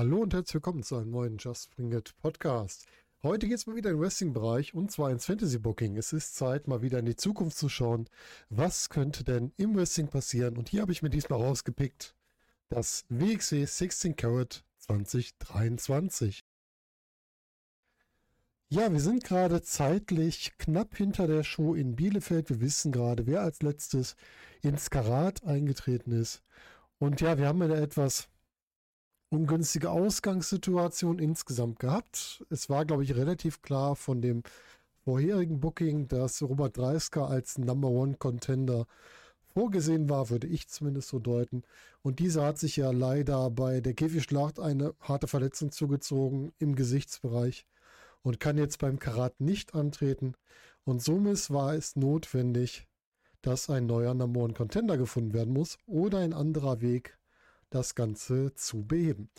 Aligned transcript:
Hallo 0.00 0.22
und 0.22 0.32
herzlich 0.32 0.54
willkommen 0.54 0.82
zu 0.82 0.96
einem 0.96 1.10
neuen 1.10 1.36
Just 1.36 1.76
Bring 1.76 1.92
It 1.92 2.16
Podcast. 2.22 2.86
Heute 3.22 3.46
geht 3.46 3.58
es 3.58 3.66
mal 3.66 3.76
wieder 3.76 3.90
in 3.90 3.96
den 3.96 4.02
Wrestling-Bereich 4.02 4.72
und 4.72 4.90
zwar 4.90 5.10
ins 5.10 5.26
Fantasy-Booking. 5.26 5.98
Es 5.98 6.14
ist 6.14 6.36
Zeit, 6.36 6.68
mal 6.68 6.80
wieder 6.80 7.00
in 7.00 7.04
die 7.04 7.16
Zukunft 7.16 7.58
zu 7.58 7.68
schauen. 7.68 8.08
Was 8.48 8.88
könnte 8.88 9.24
denn 9.24 9.52
im 9.58 9.76
Wrestling 9.76 10.08
passieren? 10.08 10.56
Und 10.56 10.70
hier 10.70 10.80
habe 10.80 10.92
ich 10.92 11.02
mir 11.02 11.10
diesmal 11.10 11.38
rausgepickt 11.42 12.14
das 12.70 13.04
WXW 13.10 13.66
16 13.66 14.16
Carat 14.16 14.64
2023. 14.78 16.46
Ja, 18.70 18.90
wir 18.90 19.00
sind 19.00 19.22
gerade 19.22 19.60
zeitlich 19.60 20.56
knapp 20.56 20.96
hinter 20.96 21.26
der 21.26 21.44
Show 21.44 21.74
in 21.74 21.94
Bielefeld. 21.94 22.48
Wir 22.48 22.62
wissen 22.62 22.90
gerade, 22.90 23.26
wer 23.26 23.42
als 23.42 23.60
letztes 23.60 24.16
ins 24.62 24.88
Karat 24.88 25.44
eingetreten 25.44 26.12
ist. 26.12 26.42
Und 26.98 27.20
ja, 27.20 27.36
wir 27.36 27.48
haben 27.48 27.60
eine 27.60 27.76
etwas 27.76 28.29
ungünstige 29.30 29.90
Ausgangssituation 29.90 31.18
insgesamt 31.18 31.78
gehabt. 31.78 32.44
Es 32.50 32.68
war, 32.68 32.84
glaube 32.84 33.04
ich, 33.04 33.14
relativ 33.14 33.62
klar 33.62 33.96
von 33.96 34.20
dem 34.20 34.42
vorherigen 35.04 35.60
Booking, 35.60 36.08
dass 36.08 36.42
Robert 36.42 36.76
Dreisker 36.76 37.28
als 37.28 37.56
Number 37.56 37.88
One 37.88 38.16
Contender 38.18 38.86
vorgesehen 39.54 40.08
war, 40.08 40.30
würde 40.30 40.46
ich 40.46 40.68
zumindest 40.68 41.08
so 41.08 41.18
deuten. 41.18 41.62
Und 42.02 42.18
dieser 42.18 42.44
hat 42.44 42.58
sich 42.58 42.76
ja 42.76 42.90
leider 42.90 43.50
bei 43.50 43.80
der 43.80 43.94
Käfigschlacht 43.94 44.60
eine 44.60 44.94
harte 45.00 45.26
Verletzung 45.26 45.70
zugezogen 45.70 46.52
im 46.58 46.74
Gesichtsbereich 46.74 47.66
und 48.22 48.40
kann 48.40 48.58
jetzt 48.58 48.78
beim 48.78 48.98
Karat 48.98 49.40
nicht 49.40 49.74
antreten. 49.74 50.34
Und 50.84 51.02
somit 51.02 51.50
war 51.50 51.74
es 51.74 51.96
notwendig, 51.96 52.86
dass 53.42 53.70
ein 53.70 53.86
neuer 53.86 54.14
Number 54.14 54.40
One 54.40 54.54
Contender 54.54 54.98
gefunden 54.98 55.32
werden 55.34 55.52
muss 55.52 55.78
oder 55.86 56.18
ein 56.18 56.32
anderer 56.32 56.80
Weg, 56.80 57.18
das 57.70 57.94
Ganze 57.94 58.54
zu 58.54 58.86
beheben. 58.86 59.30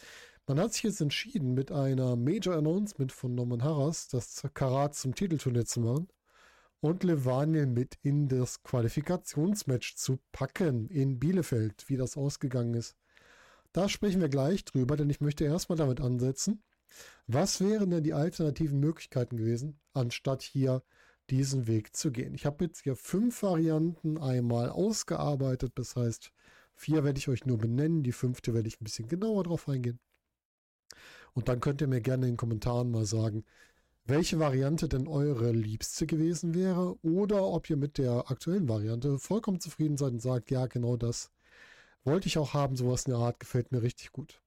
Man 0.48 0.60
hat 0.60 0.74
sich 0.74 0.84
jetzt 0.84 1.02
entschieden, 1.02 1.54
mit 1.54 1.72
einer 1.72 2.16
Major 2.16 2.56
Announcement 2.56 3.12
von 3.12 3.36
Norman 3.36 3.64
Harras 3.64 4.08
das 4.08 4.44
Karat 4.54 4.96
zum 4.96 5.14
Titelturnier 5.14 5.66
zu 5.66 5.82
machen 5.82 6.08
und 6.82 7.04
Levaniel 7.04 7.68
mit 7.68 7.98
in 8.02 8.28
das 8.28 8.64
Qualifikationsmatch 8.64 9.96
zu 9.96 10.20
packen 10.32 10.88
in 10.90 11.20
Bielefeld, 11.20 11.88
wie 11.88 11.98
das 11.98 12.18
ausgegangen 12.18 12.74
ist. 12.74 12.96
Da 13.72 13.88
sprechen 13.88 14.20
wir 14.20 14.30
gleich 14.30 14.66
drüber, 14.66 14.98
denn 14.98 15.10
ich 15.10 15.22
möchte 15.22 15.46
erstmal 15.46 15.78
damit 15.78 16.02
ansetzen, 16.02 16.64
was 17.28 17.62
wären 17.62 17.92
denn 17.92 18.04
die 18.04 18.14
alternativen 18.14 18.80
Möglichkeiten 18.80 19.38
gewesen, 19.38 19.80
anstatt 19.94 20.42
hier 20.42 20.84
diesen 21.30 21.68
Weg 21.68 21.96
zu 21.96 22.12
gehen? 22.12 22.34
Ich 22.34 22.46
habe 22.46 22.66
jetzt 22.66 22.82
hier 22.82 22.98
fünf 22.98 23.44
Varianten 23.44 24.18
einmal 24.18 24.70
ausgearbeitet. 24.70 25.72
Das 25.76 25.96
heißt, 25.96 26.34
vier 26.76 27.04
werde 27.04 27.20
ich 27.20 27.30
euch 27.30 27.46
nur 27.46 27.58
benennen. 27.58 28.04
Die 28.04 28.12
fünfte 28.12 28.54
werde 28.54 28.68
ich 28.68 28.80
ein 28.80 28.86
bisschen 28.86 29.08
genauer 29.08 29.44
drauf 29.44 29.68
eingehen. 29.70 30.00
Und 31.34 31.48
dann 31.48 31.60
könnt 31.60 31.82
ihr 31.82 31.88
mir 31.88 32.02
gerne 32.02 32.26
in 32.26 32.34
den 32.34 32.38
Kommentaren 32.38 32.92
mal 32.92 33.06
sagen, 33.06 33.46
welche 34.06 34.40
Variante 34.40 34.90
denn 34.90 35.08
eure 35.08 35.52
liebste 35.52 36.08
gewesen 36.08 36.54
wäre 36.54 36.98
oder 37.04 37.46
ob 37.46 37.70
ihr 37.70 37.78
mit 37.78 37.98
der 37.98 38.30
aktuellen 38.32 38.68
Variante 38.68 39.20
vollkommen 39.20 39.60
zufrieden 39.60 39.98
seid 39.98 40.14
und 40.14 40.22
sagt, 40.22 40.52
ja, 40.52 40.66
genau 40.66 40.98
das 40.98 41.32
wollte 42.04 42.28
ich 42.28 42.38
auch 42.38 42.54
haben. 42.54 42.76
Sowas 42.76 43.06
in 43.06 43.12
der 43.12 43.22
Art 43.22 43.40
gefällt 43.40 43.72
mir 43.72 43.82
richtig 43.82 44.12
gut. 44.12 44.42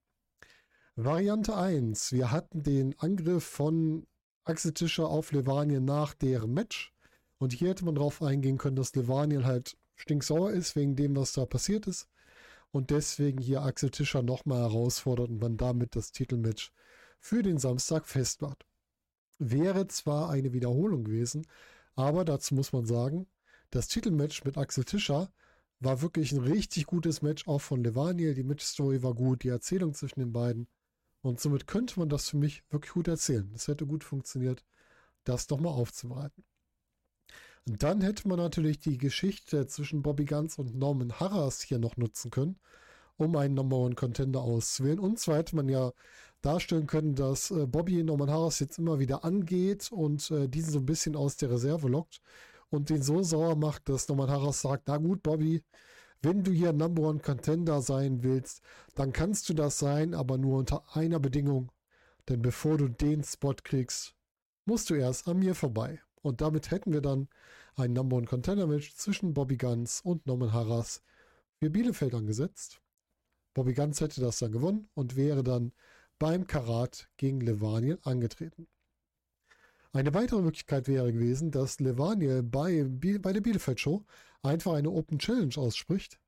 Variante 0.97 1.57
1. 1.57 2.13
Wir 2.13 2.31
hatten 2.31 2.63
den 2.63 2.99
Angriff 2.99 3.45
von 3.45 4.07
Axel 4.45 4.73
Tischer 4.73 5.09
auf 5.09 5.33
Levanien 5.33 5.85
nach 5.85 6.15
deren 6.15 6.53
Match. 6.53 6.93
Und 7.39 7.53
hier 7.53 7.71
hätte 7.71 7.85
man 7.85 7.95
darauf 7.95 8.23
eingehen 8.23 8.59
können, 8.59 8.77
dass 8.77 8.95
Levanien 8.95 9.45
halt 9.45 9.77
stinksauer 9.97 10.53
ist 10.53 10.77
wegen 10.77 10.97
dem, 10.97 11.17
was 11.17 11.33
da 11.33 11.47
passiert 11.47 11.87
ist. 11.87 12.09
Und 12.71 12.91
deswegen 12.91 13.41
hier 13.41 13.63
Axel 13.63 13.91
Tischer 13.91 14.23
nochmal 14.23 14.63
herausfordert 14.63 15.29
und 15.29 15.41
man 15.41 15.57
damit 15.57 15.95
das 15.95 16.13
Titelmatch 16.13 16.73
für 17.21 17.43
den 17.43 17.59
Samstag 17.59 18.07
festmacht. 18.07 18.67
Wäre 19.39 19.87
zwar 19.89 20.31
eine 20.31 20.53
Wiederholung 20.53 21.05
gewesen, 21.05 21.47
aber 21.95 22.25
dazu 22.25 22.55
muss 22.55 22.73
man 22.73 22.87
sagen, 22.87 23.27
das 23.71 23.89
Titelmatch 23.89 24.45
mit 24.45 24.59
Axel 24.59 24.85
Tischer 24.85 25.33
war 25.81 26.03
wirklich 26.03 26.33
ein 26.33 26.43
richtig 26.43 26.87
gutes 26.87 27.23
Match, 27.23 27.47
auch 27.47 27.61
von 27.61 27.85
Levaniel. 27.85 28.35
Die 28.35 28.43
Matchstory 28.43 29.03
war 29.03 29.15
gut, 29.15 29.43
die 29.43 29.49
Erzählung 29.49 29.95
zwischen 29.95 30.21
den 30.21 30.33
beiden 30.33 30.67
und 31.25 31.41
somit 31.41 31.67
könnte 31.67 31.99
man 31.99 32.11
das 32.11 32.29
für 32.29 32.37
mich 32.37 32.63
wirklich 32.71 32.93
gut 32.93 33.09
erzählen. 33.09 33.49
Das 33.53 33.67
hätte 33.67 33.87
gut 33.87 34.05
funktioniert, 34.05 34.63
das 35.25 35.49
nochmal 35.49 35.73
aufzubereiten. 35.73 36.45
Dann 37.67 38.03
hätte 38.03 38.29
man 38.29 38.39
natürlich 38.39 38.79
die 38.79 38.99
Geschichte 38.99 39.67
zwischen 39.67 40.03
Bobby 40.03 40.27
Guns 40.27 40.59
und 40.59 40.77
Norman 40.77 41.19
Harras 41.19 41.63
hier 41.63 41.79
noch 41.79 41.97
nutzen 41.97 42.31
können, 42.31 42.59
um 43.17 43.37
einen 43.37 43.55
Number 43.55 43.79
One 43.79 43.95
Contender 43.95 44.43
auszuwählen. 44.43 44.99
Und 44.99 45.19
zwar 45.19 45.39
hätte 45.39 45.57
man 45.57 45.69
ja 45.71 45.93
darstellen 46.43 46.87
können, 46.87 47.15
dass 47.15 47.51
äh, 47.51 47.67
Bobby 47.67 48.03
Norman 48.05 48.31
Harras 48.31 48.61
jetzt 48.61 48.79
immer 48.79 48.99
wieder 48.99 49.25
angeht 49.25 49.91
und 49.93 50.31
äh, 50.31 50.47
diesen 50.47 50.73
so 50.73 50.79
ein 50.81 50.87
bisschen 50.87 51.17
aus 51.17 51.37
der 51.39 51.51
Reserve 51.51 51.89
lockt 51.89 52.21
und 52.69 52.91
den 52.91 53.03
so 53.03 53.23
sauer 53.23 53.57
macht, 53.57 53.89
dass 53.89 54.09
Norman 54.09 54.31
Harras 54.31 54.61
sagt, 54.61 54.89
na 54.89 54.99
gut, 54.99 55.23
Bobby, 55.23 55.63
wenn 56.21 56.45
du 56.45 56.53
hier 56.53 56.75
Number 56.75 57.03
One 57.03 57.21
Contender 57.21 57.81
sein 57.81 58.23
willst, 58.23 58.61
dann 58.95 59.13
kannst 59.13 59.49
du 59.49 59.55
das 59.55 59.79
sein, 59.79 60.13
aber 60.15 60.37
nur 60.37 60.59
unter 60.59 60.85
einer 60.95 61.19
Bedingung. 61.19 61.73
Denn 62.29 62.43
bevor 62.43 62.77
du 62.77 62.89
den 62.89 63.25
Spot 63.25 63.55
kriegst, 63.55 64.15
musst 64.67 64.91
du 64.91 64.95
erst 64.95 65.29
an 65.29 65.39
mir 65.39 65.55
vorbei. 65.55 66.01
Und 66.25 66.41
damit 66.41 66.71
hätten 66.71 66.93
wir 66.93 67.03
dann 67.03 67.29
ein 67.77 67.93
Number 67.93 68.17
One 68.17 68.27
Contender 68.27 68.67
Match 68.67 68.95
zwischen 68.97 69.35
Bobby 69.35 69.59
Guns 69.59 70.01
und 70.01 70.27
Norman 70.27 70.53
Harras 70.53 71.03
für 71.59 71.69
Bielefeld 71.69 72.15
angesetzt. 72.15 72.81
Bobby 73.53 73.75
Guns 73.75 74.01
hätte 74.01 74.23
das 74.23 74.39
dann 74.39 74.51
gewonnen 74.51 74.89
und 74.95 75.17
wäre 75.17 75.45
dann 75.45 75.73
beim 76.19 76.47
Karat 76.47 77.11
gegen 77.19 77.41
Levanien 77.41 77.99
angetreten. 78.05 78.69
Eine 79.93 80.15
weitere 80.15 80.41
Möglichkeit 80.41 80.89
wäre 80.89 81.13
gewesen, 81.13 81.51
dass 81.51 81.79
Levaniel 81.79 82.43
bei, 82.43 82.85
bei 83.21 83.33
der 83.33 83.43
Bielefeld 83.43 83.79
Show 83.79 84.05
einfach 84.43 84.73
eine 84.73 84.91
Open 84.91 85.19
Challenge 85.19 85.57
ausspricht 85.57 86.19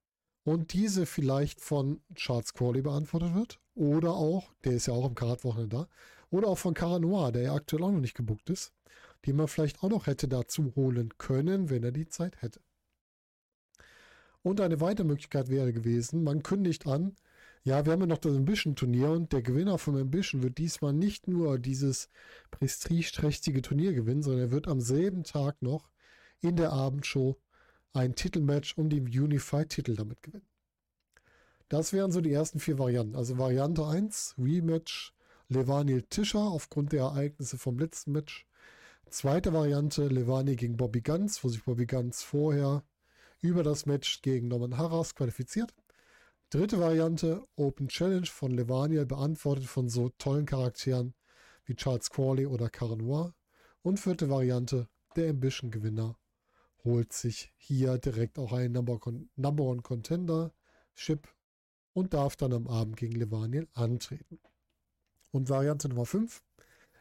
und 0.45 0.75
diese 0.75 1.07
vielleicht 1.07 1.61
von 1.61 2.03
Charles 2.15 2.53
Crawley 2.53 2.83
beantwortet 2.83 3.35
wird 3.35 3.61
oder 3.75 4.13
auch, 4.13 4.53
der 4.65 4.73
ist 4.73 4.87
ja 4.87 4.93
auch 4.95 5.09
im 5.09 5.15
Karat-Wochenende 5.15 5.77
da, 5.77 5.89
oder 6.31 6.49
auch 6.49 6.59
von 6.59 6.75
Cara 6.75 6.99
Noir, 6.99 7.33
der 7.33 7.43
ja 7.43 7.55
aktuell 7.55 7.83
auch 7.83 7.93
noch 7.93 8.01
nicht 8.01 8.15
gebuckt 8.15 8.51
ist, 8.51 8.73
die 9.27 9.33
man 9.33 9.49
vielleicht 9.49 9.83
auch 9.83 9.91
noch 9.91 10.07
hätte 10.07 10.29
dazu 10.29 10.73
holen 10.77 11.11
können, 11.19 11.71
wenn 11.71 11.83
er 11.83 11.93
die 11.93 12.09
Zeit 12.09 12.41
hätte. 12.43 12.61
Und 14.43 14.61
eine 14.61 14.81
weitere 14.81 15.07
Möglichkeit 15.07 15.49
wäre 15.49 15.73
gewesen, 15.73 16.23
man 16.23 16.43
kündigt 16.43 16.87
an, 16.87 17.17
ja, 17.65 17.85
wir 17.85 17.93
haben 17.93 18.01
ja 18.01 18.07
noch 18.07 18.19
das 18.19 18.37
Ambition-Turnier 18.37 19.11
und 19.11 19.33
der 19.33 19.43
Gewinner 19.43 19.77
vom 19.77 19.97
Ambition 19.97 20.45
wird 20.45 20.57
diesmal 20.59 20.93
nicht 20.93 21.27
nur 21.27 21.59
dieses 21.59 22.09
prestigeträchtige 22.53 23.61
Turnier 23.61 23.93
gewinnen, 23.93 24.23
sondern 24.23 24.43
er 24.43 24.51
wird 24.53 24.69
am 24.69 24.81
selben 24.81 25.25
Tag 25.25 25.61
noch 25.63 25.91
in 26.41 26.55
der 26.55 26.73
Abendshow 26.73 27.37
ein 27.93 28.15
Titelmatch 28.15 28.79
um 28.79 28.89
den 28.89 29.07
Unified-Titel 29.07 29.97
damit 29.97 30.23
gewinnen. 30.23 30.47
Das 31.69 31.93
wären 31.93 32.13
so 32.13 32.21
die 32.21 32.33
ersten 32.33 32.61
vier 32.61 32.79
Varianten. 32.79 33.17
Also 33.17 33.37
Variante 33.37 33.85
1, 33.85 34.37
Rematch 34.39 35.13
Levaniel 35.49 36.03
Tischer 36.03 36.41
aufgrund 36.41 36.93
der 36.93 37.03
Ereignisse 37.03 37.59
vom 37.59 37.79
letzten 37.79 38.13
Match. 38.13 38.47
Zweite 39.09 39.53
Variante, 39.53 40.09
Levani 40.09 40.57
gegen 40.57 40.77
Bobby 40.77 41.01
Guns, 41.01 41.43
wo 41.43 41.49
sich 41.49 41.65
Bobby 41.65 41.87
Guns 41.87 42.25
vorher 42.25 42.85
über 43.41 43.63
das 43.63 43.87
Match 43.87 44.21
gegen 44.21 44.49
Norman 44.49 44.77
Harras 44.77 45.15
qualifiziert. 45.15 45.73
Dritte 46.51 46.81
Variante, 46.81 47.47
Open 47.55 47.87
Challenge 47.89 48.27
von 48.27 48.51
Levaniel, 48.51 49.07
beantwortet 49.07 49.67
von 49.67 49.89
so 49.89 50.09
tollen 50.19 50.45
Charakteren 50.45 51.15
wie 51.65 51.77
Charles 51.77 52.11
Crawley 52.11 52.47
oder 52.47 52.69
Cara 52.69 52.97
Noir. 52.97 53.33
Und 53.83 54.01
vierte 54.01 54.29
Variante, 54.29 54.89
der 55.15 55.31
Ambition-Gewinner 55.31 56.19
holt 56.85 57.13
sich 57.13 57.53
hier 57.57 57.99
direkt 57.99 58.39
auch 58.39 58.53
einen 58.53 58.73
Number, 58.73 58.99
Number 59.37 59.65
One 59.65 59.83
Contender 59.83 60.53
Chip 60.97 61.29
und 61.93 62.13
darf 62.13 62.35
dann 62.37 62.53
am 62.53 62.67
Abend 62.67 62.97
gegen 62.97 63.15
Levaniel 63.15 63.69
antreten. 63.73 64.41
Und 65.31 65.49
Variante 65.49 65.89
Nummer 65.89 66.07
5 66.07 66.43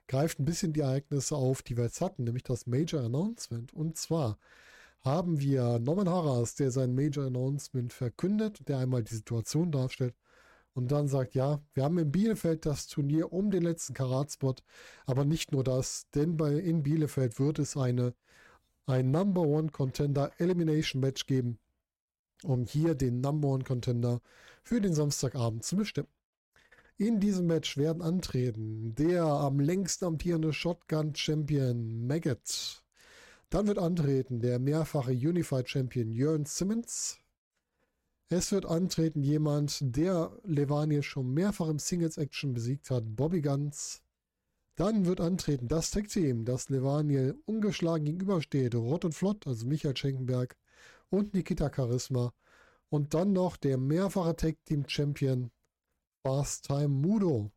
greift 0.07 0.39
ein 0.39 0.45
bisschen 0.45 0.73
die 0.73 0.81
Ereignisse 0.81 1.35
auf, 1.35 1.61
die 1.61 1.77
wir 1.77 1.85
jetzt 1.85 2.01
hatten, 2.01 2.23
nämlich 2.23 2.43
das 2.43 2.67
Major 2.67 3.01
Announcement. 3.03 3.73
Und 3.73 3.97
zwar 3.97 4.37
haben 5.01 5.39
wir 5.39 5.79
Norman 5.79 6.09
Harras, 6.09 6.55
der 6.55 6.71
sein 6.71 6.95
Major 6.95 7.25
Announcement 7.25 7.93
verkündet, 7.93 8.67
der 8.67 8.79
einmal 8.79 9.03
die 9.03 9.15
Situation 9.15 9.71
darstellt 9.71 10.15
und 10.75 10.91
dann 10.91 11.07
sagt, 11.07 11.35
ja, 11.35 11.61
wir 11.73 11.83
haben 11.83 11.97
in 11.97 12.11
Bielefeld 12.11 12.65
das 12.65 12.87
Turnier 12.87 13.31
um 13.31 13.49
den 13.49 13.63
letzten 13.63 13.93
Karatspot, 13.93 14.61
aber 15.05 15.25
nicht 15.25 15.51
nur 15.51 15.63
das, 15.63 16.09
denn 16.11 16.37
bei, 16.37 16.53
in 16.53 16.83
Bielefeld 16.83 17.39
wird 17.39 17.59
es 17.59 17.77
eine, 17.77 18.13
ein 18.85 19.09
Number 19.09 19.41
One 19.41 19.69
Contender 19.69 20.31
Elimination 20.37 21.01
Match 21.01 21.25
geben, 21.27 21.59
um 22.43 22.65
hier 22.65 22.93
den 22.93 23.21
Number 23.21 23.47
One 23.47 23.63
Contender 23.63 24.21
für 24.63 24.81
den 24.81 24.93
Samstagabend 24.93 25.63
zu 25.63 25.77
bestimmen. 25.77 26.09
In 26.97 27.19
diesem 27.19 27.47
Match 27.47 27.77
werden 27.77 28.01
antreten 28.01 28.95
der 28.95 29.23
am 29.25 29.59
längsten 29.59 30.05
amtierende 30.05 30.53
Shotgun 30.53 31.13
Champion 31.13 32.07
Maggot 32.07 32.85
dann 33.55 33.67
wird 33.67 33.77
antreten 33.77 34.41
der 34.41 34.59
mehrfache 34.59 35.11
Unified 35.11 35.69
Champion 35.69 36.11
Jörn 36.11 36.45
Simmons. 36.45 37.19
Es 38.27 38.51
wird 38.51 38.65
antreten 38.65 39.23
jemand, 39.23 39.77
der 39.95 40.37
Levaniel 40.43 41.03
schon 41.03 41.33
mehrfach 41.33 41.69
im 41.69 41.79
Singles-Action 41.79 42.53
besiegt 42.53 42.89
hat, 42.89 43.15
Bobby 43.15 43.41
Guns. 43.41 44.01
Dann 44.75 45.05
wird 45.05 45.21
antreten 45.21 45.67
das 45.67 45.91
Tech-Team, 45.91 46.43
das 46.43 46.69
Levaniel 46.69 47.37
ungeschlagen 47.45 48.03
gegenübersteht, 48.03 48.75
Rott 48.75 49.05
und 49.05 49.13
Flott, 49.13 49.47
also 49.47 49.65
Michael 49.65 49.95
Schenkenberg 49.95 50.57
und 51.09 51.33
Nikita 51.33 51.71
Charisma. 51.73 52.33
Und 52.89 53.13
dann 53.13 53.31
noch 53.31 53.57
der 53.57 53.77
mehrfache 53.77 54.35
Tag-Team-Champion 54.35 55.49
Fast 55.49 55.54
Time 56.25 56.87
Mudo. 56.87 57.51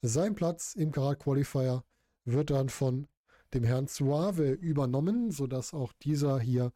Sein 0.00 0.36
Platz 0.36 0.74
im 0.74 0.92
Karat 0.92 1.18
Qualifier 1.18 1.82
wird 2.24 2.50
dann 2.50 2.68
von 2.68 3.08
dem 3.52 3.64
Herrn 3.64 3.88
Suave 3.88 4.52
übernommen, 4.52 5.32
sodass 5.32 5.74
auch 5.74 5.92
dieser 5.92 6.38
hier 6.38 6.72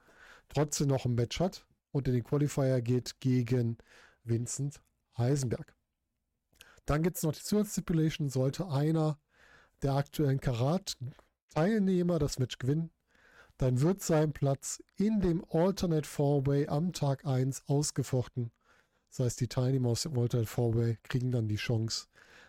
trotzdem 0.48 0.88
noch 0.88 1.04
ein 1.04 1.14
Match 1.14 1.38
hat 1.38 1.66
und 1.92 2.08
in 2.08 2.14
den 2.14 2.24
Qualifier 2.24 2.82
geht 2.82 3.20
gegen 3.20 3.78
Vincent 4.24 4.82
Heisenberg. 5.16 5.76
Dann 6.84 7.04
gibt 7.04 7.16
es 7.16 7.22
noch 7.22 7.32
die 7.32 7.42
Zusatzstipulation, 7.42 8.28
sollte 8.28 8.66
einer 8.66 9.16
der 9.82 9.92
aktuellen 9.92 10.40
Karat-Teilnehmer 10.40 12.18
das 12.18 12.40
Match 12.40 12.58
gewinnen, 12.58 12.90
dann 13.56 13.80
wird 13.80 14.02
sein 14.02 14.32
Platz 14.32 14.82
in 14.96 15.20
dem 15.20 15.44
Alternate 15.48 16.08
Four-Way 16.08 16.66
am 16.66 16.92
Tag 16.92 17.24
1 17.24 17.68
ausgefochten. 17.68 18.50
Das 19.10 19.20
heißt, 19.20 19.40
die 19.40 19.48
Teilnehmer 19.48 19.90
aus 19.90 20.02
dem 20.02 20.18
Alternate 20.18 20.48
Four-Way 20.48 20.98
kriegen 21.02 21.30
dann 21.30 21.48
die 21.48 21.56
Chance, 21.56 22.06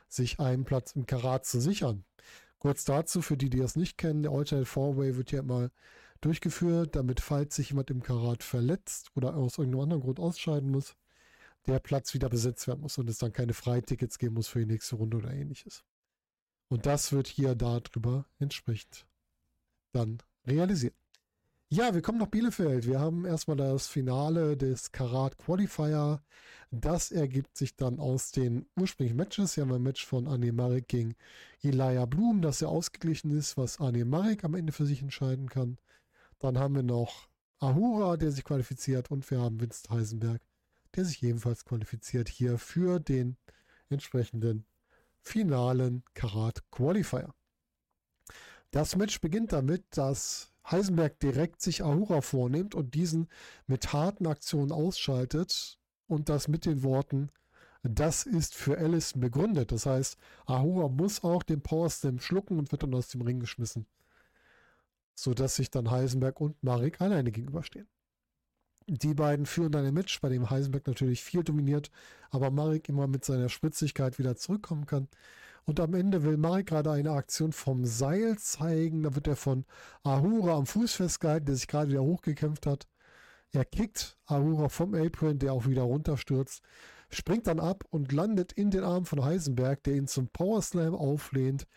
sich 0.08 0.40
einen 0.40 0.64
Platz 0.64 0.96
im 0.96 1.06
Karat 1.06 1.46
zu 1.46 1.60
sichern. 1.60 2.06
Kurz 2.60 2.86
dazu, 2.86 3.22
für 3.22 3.38
die, 3.38 3.50
die 3.50 3.60
das 3.60 3.76
nicht 3.76 3.98
kennen, 3.98 4.22
der 4.22 4.32
Alternate 4.32 4.68
Four-Way 4.68 5.18
wird 5.18 5.32
ja 5.32 5.40
immer 5.40 5.72
durchgeführt, 6.22 6.96
damit 6.96 7.20
falls 7.20 7.56
sich 7.56 7.70
jemand 7.70 7.90
im 7.90 8.04
Karat 8.04 8.44
verletzt 8.44 9.10
oder 9.16 9.36
aus 9.36 9.58
irgendeinem 9.58 9.82
anderen 9.82 10.04
Grund 10.04 10.20
ausscheiden 10.20 10.70
muss, 10.70 10.96
der 11.66 11.80
Platz 11.80 12.14
wieder 12.14 12.30
besetzt 12.30 12.68
werden 12.68 12.82
muss 12.82 12.98
und 12.98 13.10
es 13.10 13.18
dann 13.18 13.34
keine 13.34 13.54
Freitickets 13.54 14.20
geben 14.20 14.36
muss 14.36 14.48
für 14.48 14.60
die 14.60 14.72
nächste 14.72 14.96
Runde 14.96 15.18
oder 15.18 15.32
ähnliches. 15.32 15.84
Und 16.70 16.86
das 16.86 17.12
wird 17.12 17.28
hier 17.28 17.56
darüber 17.56 18.26
entsprechend 18.40 19.08
dann 19.92 20.20
realisiert. 20.46 20.96
Ja, 21.74 21.94
wir 21.94 22.02
kommen 22.02 22.18
nach 22.18 22.28
Bielefeld. 22.28 22.86
Wir 22.86 23.00
haben 23.00 23.24
erstmal 23.24 23.56
das 23.56 23.88
Finale 23.88 24.58
des 24.58 24.92
Karat 24.92 25.38
Qualifier. 25.38 26.22
Das 26.70 27.14
ergibt 27.14 27.56
sich 27.56 27.78
dann 27.78 27.98
aus 27.98 28.32
den 28.34 28.66
ursprünglichen 28.76 29.16
Matches. 29.16 29.56
Wir 29.56 29.64
haben 29.64 29.72
ein 29.72 29.82
Match 29.82 30.06
von 30.06 30.28
Anne 30.28 30.52
Marek 30.52 30.90
gegen 30.90 31.16
Elia 31.62 32.06
Blum, 32.08 32.42
das 32.42 32.60
ja 32.60 32.68
ausgeglichen 32.68 33.32
ist, 33.32 33.56
was 33.56 33.80
Anne 33.80 34.04
Marek 34.04 34.44
am 34.44 34.56
Ende 34.56 34.74
für 34.74 34.86
sich 34.86 35.02
entscheiden 35.02 35.48
kann. 35.48 35.78
Dann 36.40 36.58
haben 36.58 36.76
wir 36.76 36.84
noch 36.84 37.30
Ahura, 37.60 38.18
der 38.18 38.32
sich 38.32 38.44
qualifiziert 38.44 39.10
und 39.10 39.32
wir 39.32 39.40
haben 39.40 39.62
Winst 39.62 39.90
Heisenberg, 39.90 40.42
der 40.98 41.06
sich 41.06 41.24
ebenfalls 41.24 41.64
qualifiziert 41.64 42.28
hier 42.28 42.58
für 42.58 43.00
den 43.00 43.38
entsprechenden 43.88 44.66
finalen 45.22 46.04
Karat 46.16 46.70
Qualifier. 46.70 47.34
Das 48.72 48.98
Match 48.98 49.22
beginnt 49.22 49.54
damit, 49.54 49.86
dass 49.92 50.51
Heisenberg 50.70 51.20
direkt 51.20 51.62
sich 51.62 51.84
Ahura 51.84 52.22
vornimmt 52.22 52.76
und 52.76 52.94
diesen 52.94 53.28
mit 53.68 53.94
harten 53.94 54.28
Aktionen 54.28 54.72
ausschaltet 54.72 55.80
und 56.08 56.30
das 56.30 56.48
mit 56.48 56.66
den 56.66 56.84
Worten, 56.84 57.30
das 57.84 58.24
ist 58.26 58.54
für 58.54 58.78
Alice 58.78 59.14
begründet. 59.14 59.72
Das 59.72 59.86
heißt, 59.86 60.18
Ahura 60.46 60.88
muss 60.88 61.24
auch 61.24 61.44
den 61.44 61.62
Power 61.62 61.90
Slam 61.90 62.20
schlucken 62.20 62.60
und 62.60 62.72
wird 62.72 62.84
dann 62.84 62.94
aus 62.94 63.08
dem 63.08 63.22
Ring 63.22 63.40
geschmissen 63.40 63.88
sodass 65.22 65.56
sich 65.56 65.70
dann 65.70 65.92
Heisenberg 65.92 66.40
und 66.42 66.62
Marek 66.64 67.02
alleine 67.02 67.32
gegenüberstehen. 67.32 67.88
Die 68.88 69.14
beiden 69.14 69.46
führen 69.46 69.72
dann 69.72 69.86
ein 69.86 69.94
Match, 69.94 70.20
bei 70.20 70.30
dem 70.30 70.50
Heisenberg 70.50 70.88
natürlich 70.88 71.24
viel 71.24 71.44
dominiert, 71.44 71.92
aber 72.32 72.50
Marek 72.50 72.90
immer 72.90 73.08
mit 73.08 73.24
seiner 73.24 73.50
Spritzigkeit 73.50 74.18
wieder 74.18 74.36
zurückkommen 74.36 74.86
kann. 74.86 75.08
Und 75.66 75.80
am 75.80 75.94
Ende 75.94 76.24
will 76.24 76.38
Marek 76.38 76.68
gerade 76.68 76.92
eine 76.92 77.12
Aktion 77.12 77.54
vom 77.54 77.86
Seil 77.86 78.38
zeigen. 78.38 79.04
Da 79.04 79.16
wird 79.16 79.28
er 79.28 79.36
von 79.36 79.66
Ahura 80.04 80.56
am 80.56 80.66
Fuß 80.66 80.94
festgehalten, 80.94 81.46
der 81.46 81.56
sich 81.56 81.68
gerade 81.68 81.92
wieder 81.92 82.04
hochgekämpft 82.04 82.66
hat. 82.66 82.88
Er 83.52 83.66
kickt 83.66 84.18
Ahura 84.26 84.70
vom 84.70 84.96
Apron, 84.96 85.40
der 85.40 85.54
auch 85.54 85.68
wieder 85.68 85.84
runterstürzt, 85.84 86.64
springt 87.10 87.48
dann 87.48 87.60
ab 87.60 87.84
und 87.90 88.12
landet 88.12 88.54
in 88.54 88.72
den 88.72 88.84
Armen 88.84 89.06
von 89.06 89.24
Heisenberg, 89.24 89.84
der 89.84 89.96
ihn 89.96 90.08
zum 90.08 90.30
Powerslam 90.30 90.96
auflehnt, 90.96 91.68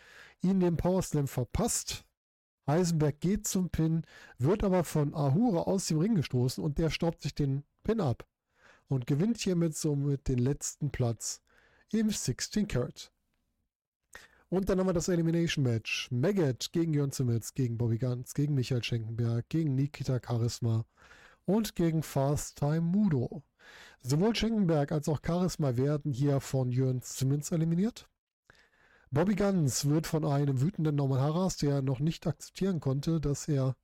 ihn 0.41 0.61
den 0.61 0.77
Powerslam 0.77 1.27
verpasst, 1.27 2.05
Heisenberg 2.67 3.21
geht 3.21 3.47
zum 3.47 3.69
Pin, 3.69 4.07
wird 4.39 4.65
aber 4.65 4.85
von 4.85 5.15
Ahura 5.15 5.63
aus 5.63 5.87
dem 5.87 5.99
Ring 5.99 6.15
gestoßen 6.15 6.65
und 6.65 6.79
der 6.79 6.91
staubt 6.91 7.23
sich 7.23 7.35
den 7.35 7.65
Pin 7.83 8.01
ab 8.01 8.27
und 8.89 9.07
gewinnt 9.07 9.39
hiermit 9.39 9.77
somit 9.77 10.29
den 10.29 10.39
letzten 10.39 10.91
Platz 10.91 11.43
im 11.93 12.11
16 12.11 12.67
Carat. 12.67 13.13
Und 14.51 14.69
dann 14.69 14.79
haben 14.79 14.87
wir 14.87 14.93
das 14.93 15.09
Elimination 15.09 15.65
Match. 15.65 16.09
Maggot 16.11 16.71
gegen 16.73 16.95
Jörn 16.95 17.11
Simmons, 17.11 17.55
gegen 17.55 17.79
Bobby 17.79 17.99
Ganz, 17.99 18.35
gegen 18.35 18.55
Michael 18.55 18.85
Schenkenberg, 18.85 19.49
gegen 19.49 19.75
Nikita 19.75 20.21
Charisma 20.25 20.85
und 21.45 21.75
gegen 21.75 22.03
Fast 22.03 22.59
Time 22.59 22.83
Mudo. 22.83 23.43
Sowohl 24.01 24.37
Schenkenberg 24.37 24.93
als 24.93 25.09
auch 25.09 25.21
Charisma 25.25 25.77
werden 25.77 26.13
hier 26.13 26.41
von 26.41 26.71
Jörn 26.71 27.01
Simmons 27.03 27.51
eliminiert. 27.53 28.09
Bobby 29.11 29.35
Guns 29.35 29.89
wird 29.89 30.07
von 30.07 30.25
einem 30.25 30.61
wütenden 30.61 30.97
Norman 30.97 31.21
Harras, 31.21 31.57
der 31.57 31.83
noch 31.83 32.01
nicht 32.01 32.27
akzeptieren 32.27 32.81
konnte, 32.81 33.21
dass 33.21 33.49
er 33.49 33.77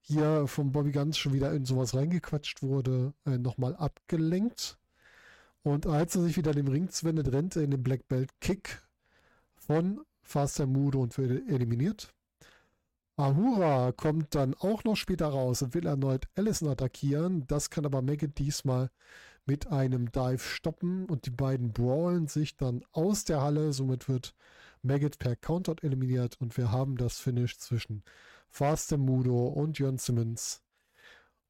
hier 0.00 0.46
von 0.46 0.72
Bobby 0.72 0.92
Guns 0.92 1.18
schon 1.18 1.32
wieder 1.34 1.52
in 1.52 1.64
sowas 1.64 1.94
reingequatscht 1.94 2.62
wurde, 2.62 3.12
äh, 3.24 3.38
nochmal 3.38 3.76
abgelenkt. 3.76 4.78
Und 5.62 5.86
als 5.86 6.14
er 6.16 6.22
sich 6.22 6.36
wieder 6.36 6.52
dem 6.52 6.68
Ring 6.68 6.88
zuwendet, 6.88 7.32
rennt 7.32 7.56
er 7.56 7.62
in 7.64 7.70
den 7.70 7.82
Black 7.82 8.08
Belt 8.08 8.30
Kick 8.40 8.82
von 9.66 10.00
Faster 10.22 10.66
Mudo 10.66 11.00
und 11.00 11.16
wird 11.18 11.48
eliminiert. 11.48 12.12
Ahura 13.16 13.92
kommt 13.92 14.34
dann 14.34 14.54
auch 14.54 14.84
noch 14.84 14.96
später 14.96 15.28
raus 15.28 15.62
und 15.62 15.74
will 15.74 15.86
erneut 15.86 16.28
Allison 16.34 16.68
attackieren. 16.68 17.46
Das 17.46 17.70
kann 17.70 17.86
aber 17.86 18.02
Maggot 18.02 18.38
diesmal 18.38 18.90
mit 19.46 19.68
einem 19.68 20.12
Dive 20.12 20.38
stoppen 20.38 21.06
und 21.06 21.26
die 21.26 21.30
beiden 21.30 21.72
brawlen 21.72 22.28
sich 22.28 22.56
dann 22.56 22.84
aus 22.92 23.24
der 23.24 23.40
Halle. 23.40 23.72
Somit 23.72 24.08
wird 24.08 24.34
Maggot 24.82 25.18
per 25.18 25.34
Countout 25.34 25.82
eliminiert 25.82 26.36
und 26.40 26.56
wir 26.56 26.70
haben 26.70 26.96
das 26.96 27.18
Finish 27.18 27.58
zwischen 27.58 28.04
Faster 28.48 28.98
Mudo 28.98 29.46
und 29.46 29.78
Jörn 29.78 29.98
Simmons. 29.98 30.62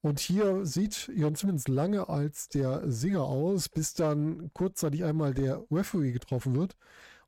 Und 0.03 0.21
hier 0.21 0.65
sieht 0.65 1.09
Jörn 1.09 1.35
Simmons 1.35 1.67
lange 1.67 2.09
als 2.09 2.49
der 2.49 2.89
Sieger 2.89 3.25
aus, 3.25 3.69
bis 3.69 3.95
dann 3.95 4.53
kurzzeitig 4.53 5.05
einmal 5.05 5.35
der 5.35 5.65
Referee 5.71 6.13
getroffen 6.13 6.55
wird 6.55 6.77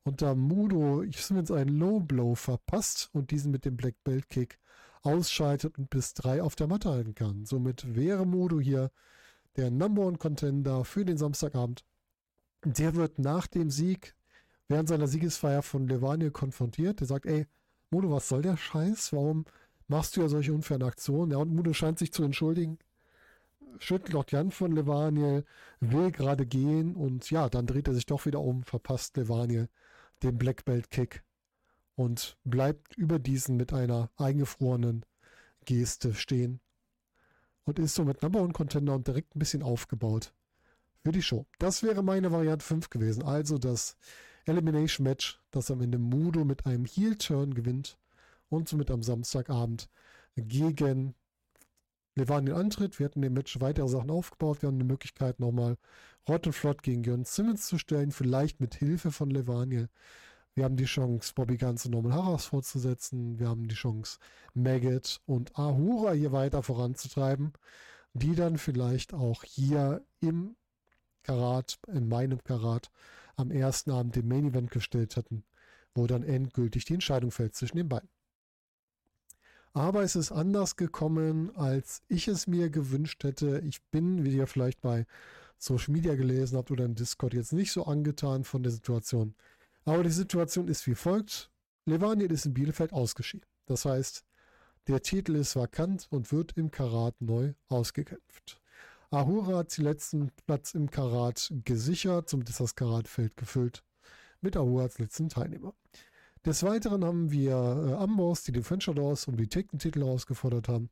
und 0.08 0.22
da 0.22 0.34
Mudo 0.34 1.04
Simmons 1.12 1.50
einen 1.50 1.78
Low 1.78 2.00
Blow 2.00 2.34
verpasst 2.34 3.10
und 3.12 3.30
diesen 3.30 3.52
mit 3.52 3.66
dem 3.66 3.76
Black 3.76 3.94
Belt 4.04 4.30
Kick 4.30 4.58
ausschaltet 5.02 5.78
und 5.78 5.90
bis 5.90 6.14
drei 6.14 6.42
auf 6.42 6.56
der 6.56 6.66
Matte 6.66 6.88
halten 6.88 7.14
kann. 7.14 7.44
Somit 7.44 7.94
wäre 7.94 8.26
Mudo 8.26 8.58
hier 8.58 8.90
der 9.56 9.70
Number 9.70 10.06
One 10.06 10.16
Contender 10.16 10.84
für 10.86 11.04
den 11.04 11.18
Samstagabend. 11.18 11.84
Der 12.64 12.94
wird 12.94 13.18
nach 13.18 13.46
dem 13.46 13.70
Sieg 13.70 14.16
während 14.66 14.88
seiner 14.88 15.08
Siegesfeier 15.08 15.62
von 15.62 15.86
Levaniel 15.86 16.30
konfrontiert. 16.30 17.00
Der 17.00 17.06
sagt, 17.06 17.26
ey, 17.26 17.46
Mudo, 17.90 18.10
was 18.10 18.28
soll 18.28 18.40
der 18.40 18.56
Scheiß? 18.56 19.12
Warum 19.12 19.44
machst 19.88 20.16
du 20.16 20.22
ja 20.22 20.28
solche 20.28 20.54
unfairen 20.54 20.84
Aktionen? 20.84 21.32
Ja, 21.32 21.36
und 21.38 21.54
Mudo 21.54 21.74
scheint 21.74 21.98
sich 21.98 22.12
zu 22.12 22.22
entschuldigen. 22.22 22.78
Schüttelt 23.78 24.16
auch 24.16 24.26
Hand 24.32 24.54
von 24.54 24.72
Levaniel, 24.72 25.44
will 25.80 26.10
gerade 26.10 26.46
gehen 26.46 26.96
und 26.96 27.30
ja, 27.30 27.50
dann 27.50 27.66
dreht 27.66 27.88
er 27.88 27.94
sich 27.94 28.06
doch 28.06 28.24
wieder 28.24 28.40
um, 28.40 28.62
verpasst 28.62 29.18
Levaniel 29.18 29.68
den 30.22 30.38
Black 30.38 30.64
Belt 30.64 30.90
Kick 30.90 31.24
und 31.94 32.36
bleibt 32.44 32.96
über 32.96 33.18
diesen 33.18 33.56
mit 33.56 33.72
einer 33.72 34.10
eingefrorenen 34.16 35.04
Geste 35.64 36.14
stehen 36.14 36.60
und 37.64 37.78
ist 37.78 37.94
somit 37.94 38.22
Number 38.22 38.40
One 38.40 38.52
Contender 38.52 38.94
und 38.94 39.06
direkt 39.06 39.34
ein 39.34 39.38
bisschen 39.38 39.62
aufgebaut 39.62 40.32
für 41.04 41.12
die 41.12 41.22
Show. 41.22 41.46
Das 41.58 41.82
wäre 41.82 42.02
meine 42.02 42.32
Variante 42.32 42.64
5 42.64 42.90
gewesen. 42.90 43.22
Also 43.22 43.58
das 43.58 43.96
Elimination 44.44 45.04
Match, 45.04 45.40
das 45.50 45.70
am 45.70 45.80
Ende 45.80 45.98
Mudo 45.98 46.44
mit 46.44 46.66
einem 46.66 46.84
Heel 46.84 47.16
Turn 47.16 47.54
gewinnt 47.54 47.98
und 48.48 48.68
somit 48.68 48.90
am 48.90 49.02
Samstagabend 49.02 49.88
gegen 50.36 51.14
Levaniel 52.18 52.54
antritt. 52.54 52.98
Wir 52.98 53.06
hatten 53.06 53.22
im 53.22 53.32
Match 53.32 53.60
weitere 53.60 53.88
Sachen 53.88 54.10
aufgebaut. 54.10 54.62
Wir 54.62 54.68
haben 54.68 54.78
die 54.78 54.84
Möglichkeit, 54.84 55.40
nochmal 55.40 55.76
Rott 56.28 56.46
und 56.46 56.52
Flott 56.52 56.82
gegen 56.82 57.04
Jörn 57.04 57.24
Simmons 57.24 57.66
zu 57.66 57.78
stellen, 57.78 58.12
vielleicht 58.12 58.60
mit 58.60 58.74
Hilfe 58.74 59.10
von 59.10 59.30
Levaniel. 59.30 59.88
Wir 60.54 60.64
haben 60.64 60.76
die 60.76 60.84
Chance, 60.84 61.32
Bobby 61.34 61.56
Guns 61.56 61.86
und 61.86 61.92
Norman 61.92 62.12
Harras 62.12 62.46
fortzusetzen. 62.46 63.38
Wir 63.38 63.48
haben 63.48 63.68
die 63.68 63.74
Chance, 63.74 64.18
Maggot 64.54 65.20
und 65.24 65.56
Ahura 65.56 66.12
hier 66.12 66.32
weiter 66.32 66.62
voranzutreiben, 66.62 67.52
die 68.12 68.34
dann 68.34 68.58
vielleicht 68.58 69.14
auch 69.14 69.44
hier 69.44 70.04
im 70.20 70.56
Karat, 71.22 71.78
in 71.86 72.08
meinem 72.08 72.42
Karat, 72.42 72.90
am 73.36 73.50
ersten 73.50 73.92
Abend 73.92 74.16
den 74.16 74.26
Main 74.26 74.46
Event 74.46 74.70
gestellt 74.70 75.14
hätten, 75.16 75.44
wo 75.94 76.06
dann 76.06 76.24
endgültig 76.24 76.84
die 76.86 76.94
Entscheidung 76.94 77.30
fällt 77.30 77.54
zwischen 77.54 77.76
den 77.76 77.88
beiden. 77.88 78.08
Aber 79.72 80.02
es 80.02 80.16
ist 80.16 80.32
anders 80.32 80.76
gekommen, 80.76 81.54
als 81.56 82.02
ich 82.08 82.28
es 82.28 82.46
mir 82.46 82.70
gewünscht 82.70 83.22
hätte. 83.24 83.60
Ich 83.64 83.82
bin, 83.90 84.24
wie 84.24 84.36
ihr 84.36 84.46
vielleicht 84.46 84.80
bei 84.80 85.06
Social 85.58 85.92
Media 85.92 86.14
gelesen 86.14 86.56
habt 86.56 86.70
oder 86.70 86.84
im 86.84 86.94
Discord 86.94 87.34
jetzt 87.34 87.52
nicht 87.52 87.72
so 87.72 87.84
angetan 87.84 88.44
von 88.44 88.62
der 88.62 88.72
Situation. 88.72 89.34
Aber 89.84 90.02
die 90.02 90.10
Situation 90.10 90.68
ist 90.68 90.86
wie 90.86 90.94
folgt. 90.94 91.50
Levaniel 91.84 92.32
ist 92.32 92.46
in 92.46 92.54
Bielefeld 92.54 92.92
ausgeschieden. 92.92 93.46
Das 93.66 93.84
heißt, 93.84 94.24
der 94.86 95.02
Titel 95.02 95.34
ist 95.34 95.56
vakant 95.56 96.06
und 96.10 96.32
wird 96.32 96.52
im 96.56 96.70
Karat 96.70 97.20
neu 97.20 97.54
ausgekämpft. 97.68 98.60
Ahura 99.10 99.58
hat 99.58 99.76
den 99.76 99.84
letzten 99.84 100.30
Platz 100.46 100.74
im 100.74 100.90
Karat 100.90 101.52
gesichert, 101.64 102.28
somit 102.28 102.50
ist 102.50 102.60
das 102.60 102.74
Karatfeld 102.74 103.36
gefüllt 103.36 103.82
mit 104.40 104.56
Ahura 104.56 104.84
als 104.84 104.98
letzten 104.98 105.28
Teilnehmer. 105.28 105.74
Des 106.48 106.62
Weiteren 106.62 107.04
haben 107.04 107.30
wir 107.30 107.52
äh, 107.52 107.92
Amboss, 107.96 108.42
die 108.42 108.52
den 108.52 108.62
Frenchadors 108.62 109.28
um 109.28 109.36
die 109.36 109.48
Titel 109.48 110.00
herausgefordert 110.00 110.66
haben 110.66 110.88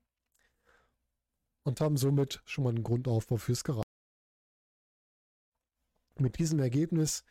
und 1.65 1.81
haben 1.81 1.97
somit 1.97 2.43
schon 2.45 2.65
mal 2.65 2.75
einen 2.75 2.83
Grundaufbau 2.83 3.39
fürs 3.39 3.65
Karat. 3.65 3.83
Mit 6.19 6.39
diesem 6.39 6.59
Ergebnis 6.59 7.25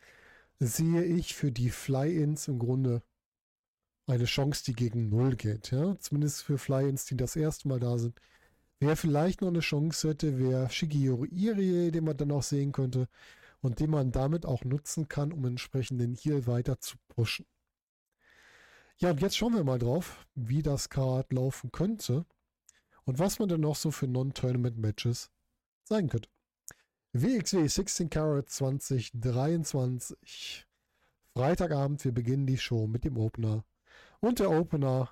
sehe 0.58 1.04
ich 1.04 1.36
für 1.36 1.52
die 1.52 1.70
Fly-Ins 1.70 2.48
im 2.48 2.58
Grunde 2.58 3.04
eine 4.08 4.24
Chance, 4.24 4.64
die 4.64 4.72
gegen 4.72 5.08
Null 5.08 5.36
geht. 5.36 5.70
Ja? 5.70 5.96
Zumindest 6.00 6.42
für 6.42 6.58
Fly-Ins, 6.58 7.04
die 7.04 7.16
das 7.16 7.36
erste 7.36 7.68
Mal 7.68 7.78
da 7.78 7.96
sind. 7.96 8.20
Wer 8.80 8.96
vielleicht 8.96 9.40
noch 9.40 9.50
eine 9.50 9.60
Chance 9.60 10.08
hätte, 10.08 10.36
wäre 10.36 10.68
Shigeru 10.68 11.26
Irie, 11.26 11.92
den 11.92 12.02
man 12.02 12.16
dann 12.16 12.32
auch 12.32 12.42
sehen 12.42 12.72
könnte 12.72 13.06
und 13.60 13.78
den 13.78 13.90
man 13.90 14.10
damit 14.10 14.46
auch 14.46 14.64
nutzen 14.64 15.06
kann, 15.06 15.32
um 15.32 15.44
entsprechend 15.44 16.00
den 16.00 16.16
Heal 16.16 16.48
weiter 16.48 16.80
zu 16.80 16.96
pushen. 17.06 17.46
Ja, 18.98 19.10
und 19.10 19.20
jetzt 19.20 19.36
schauen 19.36 19.52
wir 19.52 19.62
mal 19.62 19.78
drauf, 19.78 20.26
wie 20.34 20.62
das 20.62 20.88
Card 20.88 21.30
laufen 21.30 21.70
könnte 21.70 22.24
und 23.04 23.18
was 23.18 23.38
man 23.38 23.50
denn 23.50 23.60
noch 23.60 23.76
so 23.76 23.90
für 23.90 24.08
Non-Tournament-Matches 24.08 25.30
zeigen 25.84 26.08
könnte. 26.08 26.30
WXW 27.12 27.66
16 27.66 28.08
Carat 28.08 28.48
2023. 28.48 30.66
Freitagabend, 31.34 32.06
wir 32.06 32.12
beginnen 32.12 32.46
die 32.46 32.56
Show 32.56 32.86
mit 32.86 33.04
dem 33.04 33.18
Opener. 33.18 33.66
Und 34.20 34.38
der 34.38 34.50
Opener 34.50 35.10